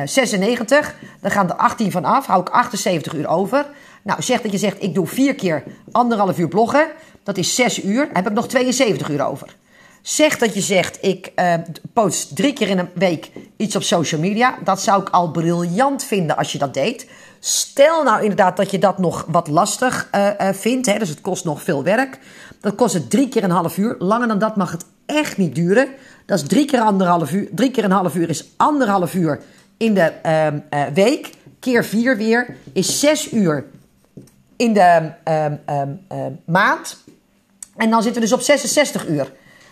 96, 0.06 0.96
dan 1.22 1.32
gaan 1.32 1.50
er 1.50 1.56
18 1.56 1.92
van 1.92 2.06
af. 2.06 2.26
Hou 2.26 2.42
ik 2.42 2.50
78 2.50 3.14
uur 3.14 3.28
over. 3.28 3.66
Nou, 4.04 4.22
zeg 4.22 4.42
dat 4.42 4.52
je 4.52 4.58
zegt, 4.58 4.84
ik 4.84 4.94
doe 4.94 5.08
vier 5.08 5.36
keer 5.36 5.64
anderhalf 5.92 6.38
uur 6.38 6.48
bloggen. 6.48 6.88
Dat 7.26 7.38
is 7.38 7.56
6 7.56 7.84
uur. 7.84 8.10
Heb 8.14 8.28
ik 8.28 8.34
nog 8.34 8.48
72 8.48 9.10
uur 9.10 9.26
over. 9.26 9.56
Zeg 10.02 10.38
dat 10.38 10.54
je 10.54 10.62
zegt, 10.62 10.98
ik 11.02 11.32
uh, 11.36 11.54
post 11.94 12.36
drie 12.36 12.54
keer 12.54 12.70
in 12.70 12.80
een 12.80 12.90
week 12.94 13.32
iets 13.58 13.76
op 13.76 13.84
social 13.84 14.22
media. 14.22 14.58
Dat 14.64 14.82
zou 14.82 15.02
ik 15.02 15.10
al 15.10 15.32
briljant 15.32 16.04
vinden 16.04 16.38
als 16.38 16.52
je 16.52 16.58
dat 16.58 16.74
deed. 16.74 17.10
Stel 17.40 18.04
nou 18.04 18.22
inderdaad 18.22 18.58
dat 18.58 18.72
je 18.72 18.80
dat 18.80 18.98
nog 18.98 19.26
wat 19.28 19.48
lastig 19.48 20.10
uh, 20.16 20.28
uh, 20.42 20.50
vindt. 20.54 20.86
Hè, 20.86 21.00
dus 21.00 21.10
het 21.10 21.22
kost 21.22 21.46
nog 21.46 21.62
veel 21.62 21.84
werk. 21.84 22.20
Dan 22.62 22.76
kost 22.76 22.94
het 22.94 23.10
drie 23.10 23.30
keer 23.30 23.44
een 23.44 23.50
half 23.50 23.78
uur. 23.78 23.96
Langer 24.00 24.28
dan 24.28 24.40
dat 24.40 24.56
mag 24.56 24.72
het 24.72 24.86
echt 25.06 25.38
niet 25.38 25.56
duren. 25.56 25.88
Dat 26.26 26.40
is 26.40 26.48
drie 26.48 26.66
keer 26.66 26.80
anderhalf 26.80 27.32
uur. 27.32 27.48
Drie 27.52 27.72
keer 27.72 27.84
een 27.84 27.92
half 27.92 28.16
uur 28.16 28.30
is 28.30 28.46
anderhalf 28.58 29.14
uur 29.14 29.42
in 29.78 29.94
de 29.94 30.12
week. 30.94 31.30
Keer 31.60 31.86
vier 31.86 32.18
weer 32.18 32.56
is 32.74 33.00
zes 33.00 33.32
uur 33.32 33.66
in 34.56 34.74
de 34.74 35.12
maand. 36.46 37.04
En 37.78 37.90
dan 37.90 38.04
zitten 38.04 38.22
we 38.22 38.28
dus 38.28 38.38
op 38.38 38.44
66 38.44 39.08
uur. 39.08 39.32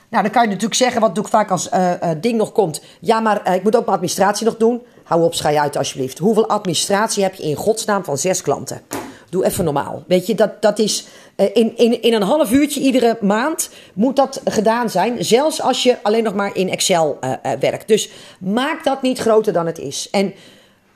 Nou, 0.10 0.24
dan 0.24 0.34
kan 0.34 0.42
je 0.42 0.48
natuurlijk 0.48 0.76
zeggen, 0.76 1.02
wat 1.02 1.16
doe 1.16 1.24
ik 1.24 1.30
vaak 1.30 1.52
als 1.52 1.70
uh, 1.74 1.92
uh, 1.92 2.10
ding 2.22 2.38
nog 2.38 2.52
komt. 2.52 2.82
Ja, 3.00 3.20
maar 3.20 3.42
uh, 3.48 3.54
ik 3.54 3.64
moet 3.64 3.76
ook 3.76 3.82
mijn 3.86 3.96
administratie 3.96 4.46
nog 4.46 4.58
doen. 4.58 4.82
Hou 5.04 5.24
op, 5.24 5.34
schij 5.34 5.60
uit 5.60 5.78
alsjeblieft. 5.78 6.18
Hoeveel 6.18 6.50
administratie 6.50 7.24
heb 7.24 7.34
je 7.34 7.44
in 7.44 7.56
godsnaam 7.56 8.04
van 8.04 8.18
zes 8.18 8.42
klanten? 8.42 8.82
Doe 9.30 9.46
even 9.46 9.64
normaal. 9.64 10.04
Weet 10.08 10.28
je, 10.28 10.36
dat, 10.36 10.62
dat 10.62 10.80
is 10.80 11.08
in, 11.36 11.78
in, 11.78 12.02
in 12.02 12.14
een 12.14 12.22
half 12.22 12.52
uurtje 12.52 12.80
iedere 12.80 13.18
maand 13.22 13.70
moet 13.94 14.16
dat 14.16 14.42
gedaan 14.46 14.90
zijn. 14.90 15.26
Zelfs 15.26 15.62
als 15.62 15.84
je 15.84 15.98
alleen 16.04 16.24
nog 16.24 16.34
maar 16.34 16.56
in 16.56 16.70
Excel 16.70 17.20
werkt. 17.60 17.88
Dus 17.88 18.10
maak 18.40 18.84
dat 18.84 19.02
niet 19.02 19.20
groter 19.20 19.54
dan 19.54 19.66
het 19.66 19.80
is. 19.80 20.08
En 20.12 20.34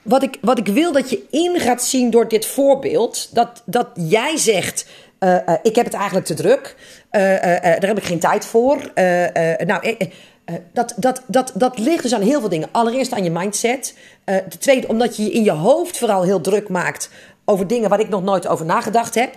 wat 0.08 0.24
ik, 0.24 0.38
wat 0.42 0.58
ik 0.58 0.68
wil 0.68 0.92
dat 0.92 1.10
je 1.10 1.24
in 1.30 1.60
gaat 1.60 1.84
zien 1.84 2.10
door 2.10 2.28
dit 2.28 2.46
voorbeeld, 2.46 3.30
dat, 3.36 3.62
dat 3.66 3.88
jij 3.94 4.38
zegt. 4.38 4.86
Uh, 5.20 5.34
uh, 5.34 5.54
ik 5.64 5.76
heb 5.76 5.86
het 5.86 5.94
eigenlijk 5.94 6.26
te 6.26 6.34
druk. 6.34 6.76
Uh, 7.12 7.22
daar 7.62 7.88
heb 7.88 7.98
ik 7.98 8.04
geen 8.04 8.20
tijd 8.20 8.46
voor. 8.46 8.92
nou, 9.66 9.96
dat, 10.74 10.94
dat, 10.96 11.22
dat, 11.28 11.52
dat 11.54 11.80
ligt 11.80 12.04
dus 12.04 12.14
aan 12.14 12.22
heel 12.22 12.40
veel 12.40 12.50
dingen. 12.50 12.70
Allereerst 12.72 13.14
aan 13.14 13.24
je 13.24 13.32
mindset. 13.32 13.96
ten 14.26 14.60
tweede, 14.60 14.88
omdat 14.88 15.16
je 15.16 15.24
je 15.24 15.32
in 15.32 15.44
je 15.44 15.52
hoofd 15.52 15.98
vooral 15.98 16.24
heel 16.24 16.42
druk 16.42 16.70
maakt 16.70 17.10
over 17.46 17.68
dingen 17.68 17.90
waar 17.90 18.00
ik 18.00 18.10
nog 18.10 18.24
nooit 18.24 18.48
over 18.48 18.66
nagedacht 18.66 19.16
heb. 19.16 19.34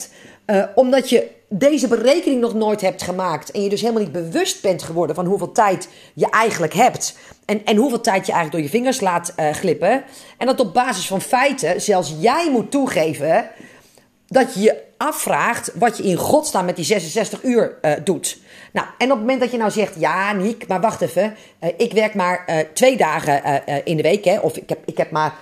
omdat 0.75 1.09
je 1.09 1.31
deze 1.49 1.89
berekening 1.89 2.41
nog 2.41 2.55
nooit 2.55 2.81
hebt 2.81 3.03
gemaakt. 3.03 3.51
En 3.51 3.63
je 3.63 3.69
dus 3.69 3.81
helemaal 3.81 4.03
niet 4.03 4.13
bewust 4.13 4.63
bent 4.63 4.83
geworden 4.83 5.17
van 5.17 5.27
hoeveel 5.27 5.53
tijd 5.53 5.89
je 6.15 6.31
eigenlijk 6.31 6.75
hebt. 6.75 7.17
En, 7.45 7.65
en 7.65 7.77
hoeveel 7.77 8.01
tijd 8.01 8.27
je 8.27 8.33
eigenlijk 8.33 8.53
door 8.53 8.73
je 8.73 8.79
vingers 8.79 9.01
laat 9.01 9.35
glippen. 9.53 10.03
En 10.39 10.47
dat 10.47 10.61
op 10.61 10.75
basis 10.75 11.07
van 11.07 11.21
feiten 11.21 11.81
zelfs 11.81 12.15
jij 12.19 12.51
moet 12.51 12.71
toegeven 12.71 13.51
dat 14.29 14.55
je 14.55 14.89
afvraagt 15.01 15.73
wat 15.75 15.97
je 15.97 16.03
in 16.03 16.17
godsnaam 16.17 16.65
met 16.65 16.77
die 16.77 16.85
66 16.85 17.43
uur 17.43 17.79
uh, 17.83 17.93
doet. 18.05 18.39
Nou, 18.73 18.87
en 18.99 19.05
op 19.05 19.11
het 19.11 19.21
moment 19.21 19.41
dat 19.41 19.51
je 19.51 19.57
nou 19.57 19.71
zegt, 19.71 19.95
ja, 19.99 20.33
Niek, 20.33 20.67
maar 20.67 20.81
wacht 20.81 21.01
even. 21.01 21.35
Uh, 21.61 21.71
ik 21.77 21.93
werk 21.93 22.15
maar 22.15 22.45
uh, 22.49 22.57
twee 22.73 22.97
dagen 22.97 23.63
in 23.85 23.97
de 23.97 24.03
week, 24.03 24.25
hè, 24.25 24.39
of 24.39 24.57
ik 24.57 24.69
heb, 24.69 24.79
ik 24.85 24.97
heb 24.97 25.11
maar, 25.11 25.35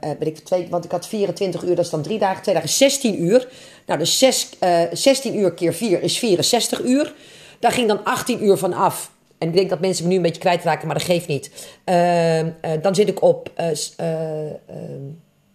weet 0.00 0.26
ik, 0.26 0.38
twee, 0.38 0.66
want 0.70 0.84
ik 0.84 0.90
had 0.90 1.06
24 1.08 1.62
uur, 1.62 1.74
dat 1.74 1.84
is 1.84 1.90
dan 1.90 2.02
drie 2.02 2.18
dagen, 2.18 2.42
twee 2.42 2.54
dagen 2.54 2.70
16 2.70 3.22
uur. 3.22 3.48
Nou, 3.86 3.98
dus 3.98 4.18
6, 4.18 4.48
16 4.92 5.38
uur 5.38 5.54
keer 5.54 5.74
4 5.74 6.02
is 6.02 6.18
64 6.18 6.82
uur. 6.82 7.14
Daar 7.58 7.72
ging 7.72 7.88
dan 7.88 8.04
18 8.04 8.44
uur 8.44 8.56
van 8.56 8.72
af. 8.72 9.10
En 9.38 9.48
ik 9.48 9.54
denk 9.54 9.70
dat 9.70 9.80
mensen 9.80 10.04
me 10.04 10.10
nu 10.10 10.16
een 10.16 10.22
beetje 10.22 10.40
kwijtraken, 10.40 10.86
maar 10.86 10.96
dat 10.96 11.06
geeft 11.06 11.26
niet. 11.26 11.50
Ehm, 11.84 12.50
dan 12.82 12.94
zit 12.94 13.08
ik 13.08 13.22
op 13.22 13.50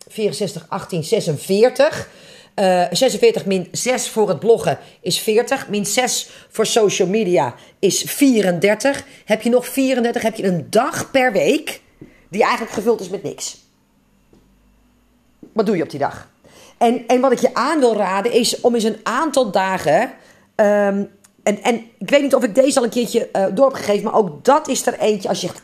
64, 0.08 0.66
18, 0.70 1.04
46. 1.04 2.10
Uh, 2.60 2.86
46 2.92 3.46
min 3.46 3.68
6 3.72 4.10
voor 4.10 4.30
het 4.30 4.40
bloggen 4.40 4.78
is 5.02 5.20
40. 5.20 5.70
Min 5.70 5.86
6 5.86 6.30
voor 6.50 6.66
social 6.66 7.08
media 7.08 7.56
is 7.80 8.02
34. 8.02 9.04
Heb 9.26 9.42
je 9.42 9.50
nog 9.50 9.68
34, 9.68 10.22
heb 10.22 10.36
je 10.36 10.44
een 10.44 10.68
dag 10.70 11.12
per 11.12 11.32
week 11.32 11.82
die 12.30 12.42
eigenlijk 12.42 12.72
gevuld 12.72 13.02
is 13.02 13.10
met 13.10 13.24
niks. 13.24 13.58
Wat 15.54 15.66
doe 15.66 15.78
je 15.78 15.84
op 15.84 15.90
die 15.90 16.00
dag? 16.00 16.30
En, 16.78 17.08
en 17.08 17.22
wat 17.22 17.32
ik 17.32 17.40
je 17.40 17.54
aan 17.54 17.80
wil 17.80 17.96
raden 17.96 18.32
is 18.32 18.62
om 18.62 18.74
eens 18.74 18.84
een 18.84 19.00
aantal 19.04 19.52
dagen. 19.52 20.02
Um, 20.56 21.10
en, 21.44 21.64
en 21.64 21.76
ik 21.98 22.10
weet 22.10 22.22
niet 22.22 22.36
of 22.36 22.44
ik 22.44 22.56
deze 22.56 22.78
al 22.78 22.84
een 22.84 22.90
keertje 22.90 23.30
uh, 23.34 23.46
door 23.54 23.66
heb 23.66 23.76
gegeven, 23.76 24.04
maar 24.04 24.16
ook 24.16 24.46
dat 24.46 24.68
is 24.68 24.86
er 24.86 25.00
eentje 25.00 25.30
als 25.30 25.42
je 25.42 25.48
zegt: 25.48 25.62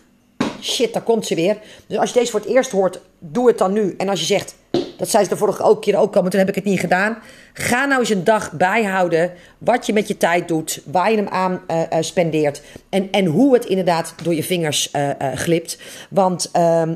shit, 0.66 0.94
daar 0.94 1.02
komt 1.02 1.26
ze 1.26 1.36
weer. 1.36 1.58
Dus 1.88 1.98
als 1.98 2.10
je 2.14 2.20
deze 2.20 2.32
voor 2.32 2.40
het 2.40 2.50
eerst 2.50 2.72
hoort, 2.72 3.00
doe 3.20 3.48
het 3.48 3.58
dan 3.58 3.74
nu. 3.74 3.96
En 3.98 4.10
als 4.10 4.20
je 4.20 4.26
zegt: 4.26 4.56
dat 4.98 5.10
zei 5.10 5.24
ze 5.24 5.30
de 5.30 5.38
vorige 5.38 5.78
keer 5.80 5.98
ook 5.98 6.16
al, 6.16 6.22
maar 6.22 6.32
toen 6.32 6.40
heb 6.40 6.50
ik 6.50 6.56
het 6.56 6.64
niet 6.64 6.80
gedaan. 6.80 7.18
Ga 7.54 7.86
nou 7.86 8.00
eens 8.00 8.10
een 8.10 8.24
dag 8.24 8.52
bijhouden 8.52 9.32
wat 9.58 9.86
je 9.86 9.94
met 9.94 10.08
je 10.08 10.18
tijd 10.18 10.48
doet, 10.48 10.82
waar 10.86 11.12
je 11.12 11.18
hem 11.18 11.28
aan 11.28 11.62
uh, 11.68 11.82
spendeert 12.00 12.62
en, 12.90 13.12
en 13.12 13.26
hoe 13.26 13.54
het 13.54 13.66
inderdaad 13.66 14.14
door 14.24 14.34
je 14.34 14.44
vingers 14.44 14.90
uh, 14.96 15.10
glipt. 15.36 15.78
Want 16.10 16.50
ehm, 16.52 16.96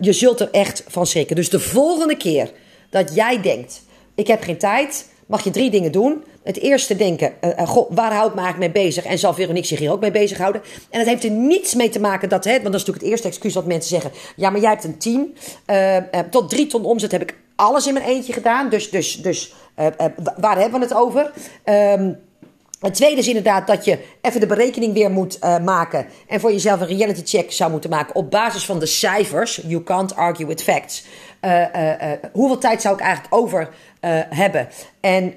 je 0.00 0.12
zult 0.12 0.40
er 0.40 0.48
echt 0.50 0.84
van 0.88 1.06
schrikken. 1.06 1.36
Dus 1.36 1.50
de 1.50 1.60
volgende 1.60 2.16
keer 2.16 2.50
dat 2.90 3.14
jij 3.14 3.40
denkt, 3.40 3.82
ik 4.14 4.26
heb 4.26 4.42
geen 4.42 4.58
tijd, 4.58 5.08
mag 5.28 5.44
je 5.44 5.50
drie 5.50 5.70
dingen 5.70 5.92
doen. 5.92 6.24
Het 6.42 6.58
eerste 6.60 6.96
denken, 6.96 7.32
uh, 7.40 7.68
goh, 7.68 7.90
waar 7.90 8.12
hou 8.12 8.28
ik 8.28 8.34
me 8.34 8.40
eigenlijk 8.40 8.74
mee 8.74 8.84
bezig? 8.84 9.04
En 9.04 9.18
zal 9.18 9.34
Veronique 9.34 9.66
zich 9.66 9.78
hier 9.78 9.92
ook 9.92 10.00
mee 10.00 10.10
bezighouden? 10.10 10.62
En 10.90 10.98
het 10.98 11.08
heeft 11.08 11.24
er 11.24 11.30
niets 11.30 11.74
mee 11.74 11.88
te 11.88 12.00
maken 12.00 12.28
dat, 12.28 12.44
hè, 12.44 12.50
want 12.50 12.64
dat 12.64 12.74
is 12.74 12.80
natuurlijk 12.80 13.04
het 13.04 13.12
eerste 13.12 13.28
excuus 13.28 13.54
wat 13.54 13.66
mensen 13.66 13.90
zeggen. 13.90 14.10
Ja, 14.36 14.50
maar 14.50 14.60
jij 14.60 14.70
hebt 14.70 14.84
een 14.84 14.98
team. 14.98 15.32
Uh, 15.66 15.96
tot 16.30 16.50
drie 16.50 16.66
ton 16.66 16.84
omzet 16.84 17.12
heb 17.12 17.22
ik 17.22 17.36
alles 17.56 17.86
in 17.86 17.92
mijn 17.92 18.04
eentje 18.04 18.32
gedaan. 18.32 18.68
Dus, 18.68 18.90
dus, 18.90 19.22
dus 19.22 19.54
waar 20.36 20.58
hebben 20.58 20.80
we 20.80 20.86
het 20.86 20.94
over? 20.94 21.32
Um, 21.64 22.18
het 22.80 22.94
tweede 22.94 23.20
is 23.20 23.28
inderdaad 23.28 23.66
dat 23.66 23.84
je 23.84 23.98
even 24.20 24.40
de 24.40 24.46
berekening 24.46 24.92
weer 24.92 25.10
moet 25.10 25.38
maken. 25.64 26.06
En 26.28 26.40
voor 26.40 26.52
jezelf 26.52 26.80
een 26.80 26.96
reality 26.96 27.22
check 27.24 27.52
zou 27.52 27.70
moeten 27.70 27.90
maken 27.90 28.14
op 28.14 28.30
basis 28.30 28.64
van 28.64 28.78
de 28.78 28.86
cijfers. 28.86 29.60
You 29.66 29.82
can't 29.82 30.16
argue 30.16 30.46
with 30.46 30.62
facts. 30.62 31.04
Hoeveel 32.32 32.58
tijd 32.58 32.82
zou 32.82 32.94
ik 32.94 33.00
eigenlijk 33.00 33.34
over 33.34 33.68
hebben? 34.28 34.68
En 35.00 35.34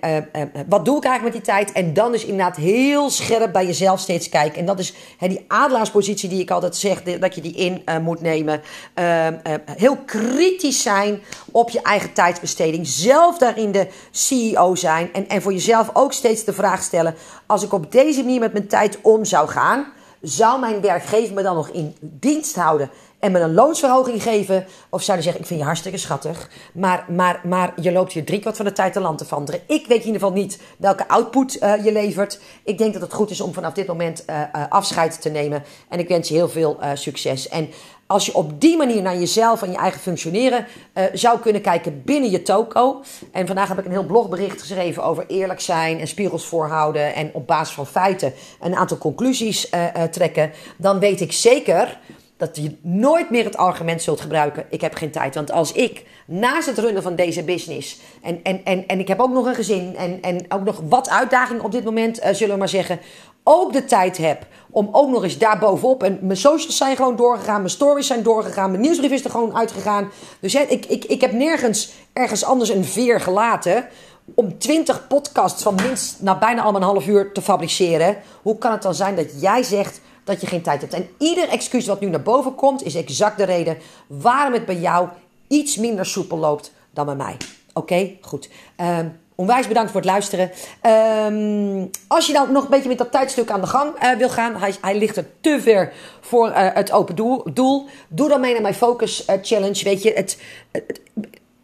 wat 0.67 0.85
doe 0.85 0.97
ik 0.97 1.03
eigenlijk 1.03 1.35
met 1.35 1.45
die 1.45 1.53
tijd? 1.53 1.71
En 1.71 1.93
dan 1.93 2.13
is 2.13 2.25
inderdaad 2.25 2.55
heel 2.55 3.09
scherp 3.09 3.51
bij 3.51 3.65
jezelf 3.65 3.99
steeds 3.99 4.29
kijken. 4.29 4.59
En 4.59 4.65
dat 4.65 4.79
is 4.79 4.93
die 5.19 5.45
adelaarspositie 5.47 6.29
die 6.29 6.41
ik 6.41 6.51
altijd 6.51 6.75
zeg, 6.75 7.03
dat 7.03 7.35
je 7.35 7.41
die 7.41 7.55
in 7.55 7.83
moet 8.01 8.21
nemen. 8.21 8.61
heel 9.65 9.97
kritisch 9.97 10.81
zijn 10.81 11.21
op 11.51 11.69
je 11.69 11.81
eigen 11.81 12.13
tijdsbesteding. 12.13 12.87
Zelf 12.87 13.37
daarin 13.37 13.71
de 13.71 13.87
CEO 14.11 14.75
zijn. 14.75 15.13
En, 15.13 15.29
en 15.29 15.41
voor 15.41 15.53
jezelf 15.53 15.89
ook 15.93 16.13
steeds 16.13 16.43
de 16.43 16.53
vraag 16.53 16.81
stellen: 16.81 17.15
als 17.45 17.63
ik 17.63 17.73
op 17.73 17.91
deze 17.91 18.23
manier 18.23 18.39
met 18.39 18.53
mijn 18.53 18.67
tijd 18.67 18.97
om 19.01 19.25
zou 19.25 19.47
gaan, 19.47 19.85
zou 20.21 20.59
mijn 20.59 20.81
werkgever 20.81 21.33
me 21.33 21.41
dan 21.41 21.55
nog 21.55 21.69
in 21.69 21.95
dienst 22.01 22.55
houden 22.55 22.89
en 23.19 23.31
me 23.31 23.39
een 23.39 23.53
loonsverhoging 23.53 24.23
geven? 24.23 24.65
Of 24.89 25.01
zou 25.01 25.13
hij 25.13 25.21
zeggen: 25.21 25.41
Ik 25.41 25.47
vind 25.47 25.59
je 25.59 25.65
hartstikke 25.65 25.97
schattig, 25.97 26.49
maar, 26.73 27.05
maar, 27.09 27.41
maar 27.43 27.73
je 27.81 27.91
loopt 27.91 28.11
hier 28.11 28.25
driekwart 28.25 28.55
van 28.55 28.65
de 28.65 28.71
tijd 28.71 28.93
te 28.93 28.99
land 28.99 29.17
te 29.17 29.25
vanderen. 29.25 29.61
Ik 29.67 29.87
weet 29.87 29.99
in 29.99 30.05
ieder 30.05 30.21
geval 30.21 30.31
niet 30.31 30.59
welke 30.77 31.07
output 31.07 31.61
uh, 31.61 31.85
je 31.85 31.91
levert. 31.91 32.39
Ik 32.63 32.77
denk 32.77 32.93
dat 32.93 33.01
het 33.01 33.13
goed 33.13 33.29
is 33.29 33.41
om 33.41 33.53
vanaf 33.53 33.73
dit 33.73 33.87
moment 33.87 34.23
uh, 34.29 34.41
uh, 34.55 34.63
afscheid 34.69 35.21
te 35.21 35.29
nemen. 35.29 35.63
En 35.89 35.99
ik 35.99 36.07
wens 36.07 36.27
je 36.27 36.33
heel 36.33 36.49
veel 36.49 36.79
succes. 36.93 37.49
En 37.49 37.69
als 38.11 38.25
je 38.25 38.35
op 38.35 38.61
die 38.61 38.77
manier 38.77 39.01
naar 39.01 39.17
jezelf 39.17 39.61
en 39.61 39.71
je 39.71 39.77
eigen 39.77 39.99
functioneren 39.99 40.65
uh, 40.93 41.03
zou 41.13 41.39
kunnen 41.39 41.61
kijken 41.61 42.01
binnen 42.05 42.29
je 42.29 42.41
toko. 42.41 43.01
En 43.31 43.47
vandaag 43.47 43.67
heb 43.67 43.79
ik 43.79 43.85
een 43.85 43.91
heel 43.91 44.05
blogbericht 44.05 44.61
geschreven 44.61 45.03
over 45.03 45.25
eerlijk 45.27 45.61
zijn 45.61 45.99
en 45.99 46.07
spiegels 46.07 46.45
voorhouden. 46.45 47.15
En 47.15 47.29
op 47.33 47.47
basis 47.47 47.75
van 47.75 47.87
feiten 47.87 48.33
een 48.61 48.75
aantal 48.75 48.97
conclusies 48.97 49.69
uh, 49.69 49.83
uh, 49.83 50.03
trekken. 50.03 50.51
Dan 50.77 50.99
weet 50.99 51.21
ik 51.21 51.31
zeker 51.31 51.99
dat 52.37 52.57
je 52.57 52.77
nooit 52.81 53.29
meer 53.29 53.43
het 53.43 53.57
argument 53.57 54.01
zult 54.01 54.21
gebruiken: 54.21 54.65
ik 54.69 54.81
heb 54.81 54.93
geen 54.93 55.11
tijd. 55.11 55.35
Want 55.35 55.51
als 55.51 55.71
ik 55.71 56.05
naast 56.25 56.67
het 56.67 56.77
runnen 56.77 57.03
van 57.03 57.15
deze 57.15 57.43
business. 57.43 57.99
En, 58.21 58.39
en, 58.43 58.61
en, 58.63 58.87
en 58.87 58.99
ik 58.99 59.07
heb 59.07 59.19
ook 59.19 59.33
nog 59.33 59.45
een 59.45 59.55
gezin. 59.55 59.95
En, 59.95 60.21
en 60.21 60.45
ook 60.49 60.63
nog 60.63 60.81
wat 60.89 61.09
uitdagingen 61.09 61.63
op 61.63 61.71
dit 61.71 61.83
moment, 61.83 62.19
zullen 62.31 62.53
we 62.53 62.59
maar 62.59 62.69
zeggen 62.69 62.99
ook 63.43 63.73
de 63.73 63.85
tijd 63.85 64.17
heb 64.17 64.45
om 64.71 64.89
ook 64.91 65.09
nog 65.09 65.23
eens 65.23 65.37
daarbovenop. 65.37 66.03
En 66.03 66.19
mijn 66.21 66.37
socials 66.37 66.77
zijn 66.77 66.95
gewoon 66.95 67.15
doorgegaan, 67.15 67.57
mijn 67.57 67.69
stories 67.69 68.07
zijn 68.07 68.23
doorgegaan, 68.23 68.69
mijn 68.69 68.81
nieuwsbrief 68.81 69.11
is 69.11 69.23
er 69.23 69.29
gewoon 69.31 69.55
uitgegaan. 69.55 70.11
Dus 70.39 70.55
ik, 70.55 70.85
ik, 70.85 71.05
ik 71.05 71.21
heb 71.21 71.31
nergens 71.31 71.91
ergens 72.13 72.43
anders 72.43 72.69
een 72.69 72.85
veer 72.85 73.21
gelaten 73.21 73.87
om 74.35 74.57
20 74.57 75.07
podcasts 75.07 75.63
van 75.63 75.75
minst 75.75 76.21
naar 76.21 76.37
bijna 76.37 76.61
al 76.61 76.75
een 76.75 76.81
half 76.81 77.07
uur 77.07 77.31
te 77.31 77.41
fabriceren. 77.41 78.17
Hoe 78.41 78.57
kan 78.57 78.71
het 78.71 78.81
dan 78.81 78.95
zijn 78.95 79.15
dat 79.15 79.41
jij 79.41 79.63
zegt 79.63 80.01
dat 80.23 80.41
je 80.41 80.47
geen 80.47 80.61
tijd 80.61 80.81
hebt? 80.81 80.93
En 80.93 81.09
ieder 81.17 81.49
excuus 81.49 81.87
wat 81.87 81.99
nu 81.99 82.09
naar 82.09 82.21
boven 82.21 82.55
komt, 82.55 82.83
is 82.83 82.95
exact 82.95 83.37
de 83.37 83.43
reden 83.43 83.77
waarom 84.07 84.53
het 84.53 84.65
bij 84.65 84.79
jou 84.79 85.07
iets 85.47 85.77
minder 85.77 86.05
soepel 86.05 86.37
loopt 86.37 86.71
dan 86.93 87.05
bij 87.05 87.15
mij. 87.15 87.37
Oké, 87.73 88.11
goed. 88.21 88.49
Um, 88.77 89.19
Onwijs 89.41 89.67
bedankt 89.67 89.91
voor 89.91 90.01
het 90.01 90.09
luisteren. 90.09 90.51
Um, 91.25 91.89
als 92.07 92.27
je 92.27 92.33
nou 92.33 92.51
nog 92.51 92.63
een 92.63 92.69
beetje 92.69 92.89
met 92.89 92.97
dat 92.97 93.11
tijdstuk 93.11 93.49
aan 93.49 93.61
de 93.61 93.67
gang 93.67 94.03
uh, 94.03 94.11
wil 94.11 94.29
gaan, 94.29 94.55
hij, 94.55 94.73
hij, 94.81 94.97
ligt 94.97 95.17
er 95.17 95.25
te 95.41 95.57
ver 95.61 95.93
voor 96.19 96.49
uh, 96.49 96.55
het 96.73 96.91
open 96.91 97.15
doel, 97.15 97.43
doel, 97.53 97.87
Doe 98.07 98.29
dan 98.29 98.41
mee 98.41 98.51
naar 98.53 98.61
mijn 98.61 98.73
Focus 98.73 99.25
uh, 99.29 99.35
Challenge. 99.41 99.83
Weet 99.83 100.03
je, 100.03 100.13
het, 100.13 100.37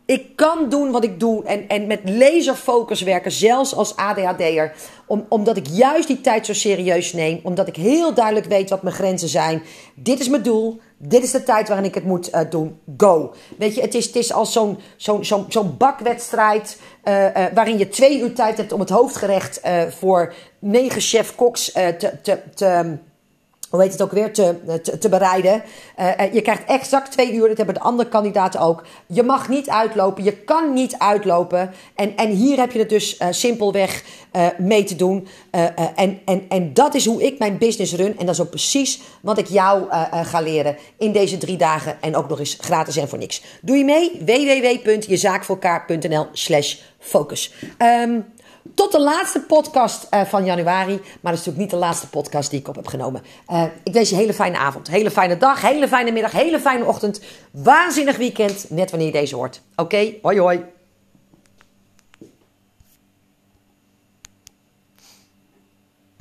ik 0.06 0.36
kan 0.36 0.70
doen 0.70 0.92
wat 0.92 1.04
ik 1.04 1.20
doe 1.20 1.44
en, 1.44 1.68
en 1.68 1.88
met 1.88 2.00
laserfocus 2.04 3.02
werken, 3.02 3.32
zelfs 3.32 3.76
als 3.76 3.96
ADHD'er. 3.96 4.74
Om, 5.08 5.26
omdat 5.30 5.58
ik 5.58 5.68
juist 5.68 6.08
die 6.08 6.22
tijd 6.22 6.46
zo 6.46 6.54
serieus 6.54 7.14
neem. 7.14 7.40
Omdat 7.44 7.68
ik 7.68 7.76
heel 7.76 8.14
duidelijk 8.14 8.46
weet 8.46 8.70
wat 8.70 8.84
mijn 8.84 8.96
grenzen 8.96 9.30
zijn. 9.30 9.64
Dit 9.96 10.20
is 10.20 10.30
mijn 10.30 10.44
doel. 10.44 10.80
Dit 10.98 11.24
is 11.24 11.32
de 11.32 11.44
tijd 11.44 11.68
waarin 11.68 11.86
ik 11.86 11.96
het 11.96 12.04
moet 12.04 12.34
uh, 12.34 12.42
doen. 12.50 12.80
Go. 12.98 13.34
Weet 13.58 13.76
je, 13.76 13.82
het 13.82 13.94
is, 13.94 14.06
het 14.06 14.16
is 14.16 14.34
als 14.34 14.52
zo'n 14.52 14.78
zo'n 14.96 15.46
zo'n 15.50 15.78
bakwedstrijd. 15.78 16.80
Uh, 17.04 17.24
uh, 17.24 17.46
waarin 17.54 17.78
je 17.78 17.90
twee 17.90 18.20
uur 18.20 18.34
tijd 18.34 18.58
hebt 18.58 18.72
om 18.72 18.80
het 18.80 18.90
hoofdgerecht 18.90 19.62
voor 19.90 20.34
negen 20.60 21.02
chef-koks 21.02 21.72
te, 21.72 22.12
te, 22.22 22.40
te 22.54 22.98
hoe 23.70 23.82
heet 23.82 23.92
het 23.92 24.02
ook 24.02 24.12
weer, 24.12 24.34
te, 24.34 24.82
te, 25.00 25.10
bereiden. 25.10 25.64
Uh, 26.00 26.34
je 26.34 26.42
krijgt 26.42 26.66
exact 26.66 27.12
twee 27.12 27.34
uur, 27.34 27.48
dat 27.48 27.58
hebben 27.58 27.76
de 27.76 27.82
andere 27.82 28.10
kandidaten 28.10 28.60
ook. 28.60 28.84
Je 29.08 29.24
mag 29.24 29.50
niet 29.50 29.70
uitlopen, 29.70 30.24
je 30.24 30.32
kan 30.32 30.74
niet 30.74 30.96
uitlopen. 30.98 31.72
En, 31.96 32.16
en 32.16 32.30
hier 32.30 32.58
heb 32.58 32.72
je 32.72 32.80
het 32.80 32.90
dus 32.90 33.20
uh, 33.20 33.28
simpelweg 33.32 34.04
mee 34.58 34.84
te 34.84 34.96
doen. 34.96 35.28
en, 35.96 36.20
en, 36.26 36.46
en 36.50 36.74
dat 36.74 36.96
is 36.96 37.06
hoe 37.06 37.24
ik 37.24 37.40
mijn 37.40 37.58
business 37.58 37.94
run. 37.94 38.18
En 38.18 38.26
dat 38.26 38.36
is 38.36 38.42
ook 38.42 38.50
precies 38.50 39.00
wat 39.22 39.38
ik 39.38 39.48
jou 39.48 39.84
ga 40.24 40.42
leren 40.42 40.78
in 40.98 41.12
deze 41.12 41.38
drie 41.38 41.58
dagen. 41.58 42.02
En 42.02 42.16
ook 42.16 42.30
nog 42.30 42.40
eens 42.40 42.58
gratis 42.60 42.98
en 42.98 43.10
voor 43.10 43.18
niks. 43.18 43.42
Doe 43.62 43.78
je 43.78 43.84
mee? 43.84 44.22
www.jezaakvoorelkaar.nl 44.26 46.28
slash 46.32 46.76
focus. 47.00 47.54
Um, 47.78 48.26
tot 48.78 48.92
de 48.92 49.02
laatste 49.02 49.40
podcast 49.40 50.08
uh, 50.14 50.22
van 50.22 50.46
januari. 50.46 50.94
Maar 50.94 51.32
dat 51.32 51.40
is 51.42 51.46
natuurlijk 51.46 51.58
niet 51.58 51.70
de 51.70 51.76
laatste 51.76 52.10
podcast 52.10 52.50
die 52.50 52.60
ik 52.60 52.68
op 52.68 52.76
heb 52.76 52.88
genomen. 52.88 53.22
Uh, 53.52 53.64
ik 53.84 53.94
wens 53.94 54.10
je 54.10 54.16
een 54.16 54.22
hele 54.22 54.34
fijne 54.34 54.58
avond, 54.58 54.88
hele 54.88 55.12
fijne 55.12 55.38
dag, 55.38 55.62
hele 55.62 55.88
fijne 55.88 56.12
middag, 56.12 56.32
hele 56.32 56.60
fijne 56.60 56.86
ochtend. 56.86 57.22
Waanzinnig 57.52 58.18
weekend, 58.18 58.66
net 58.70 58.90
wanneer 58.90 59.08
je 59.08 59.20
deze 59.20 59.36
hoort. 59.36 59.62
Oké, 59.76 60.14
hoi 60.22 60.40
hoi. 60.40 60.77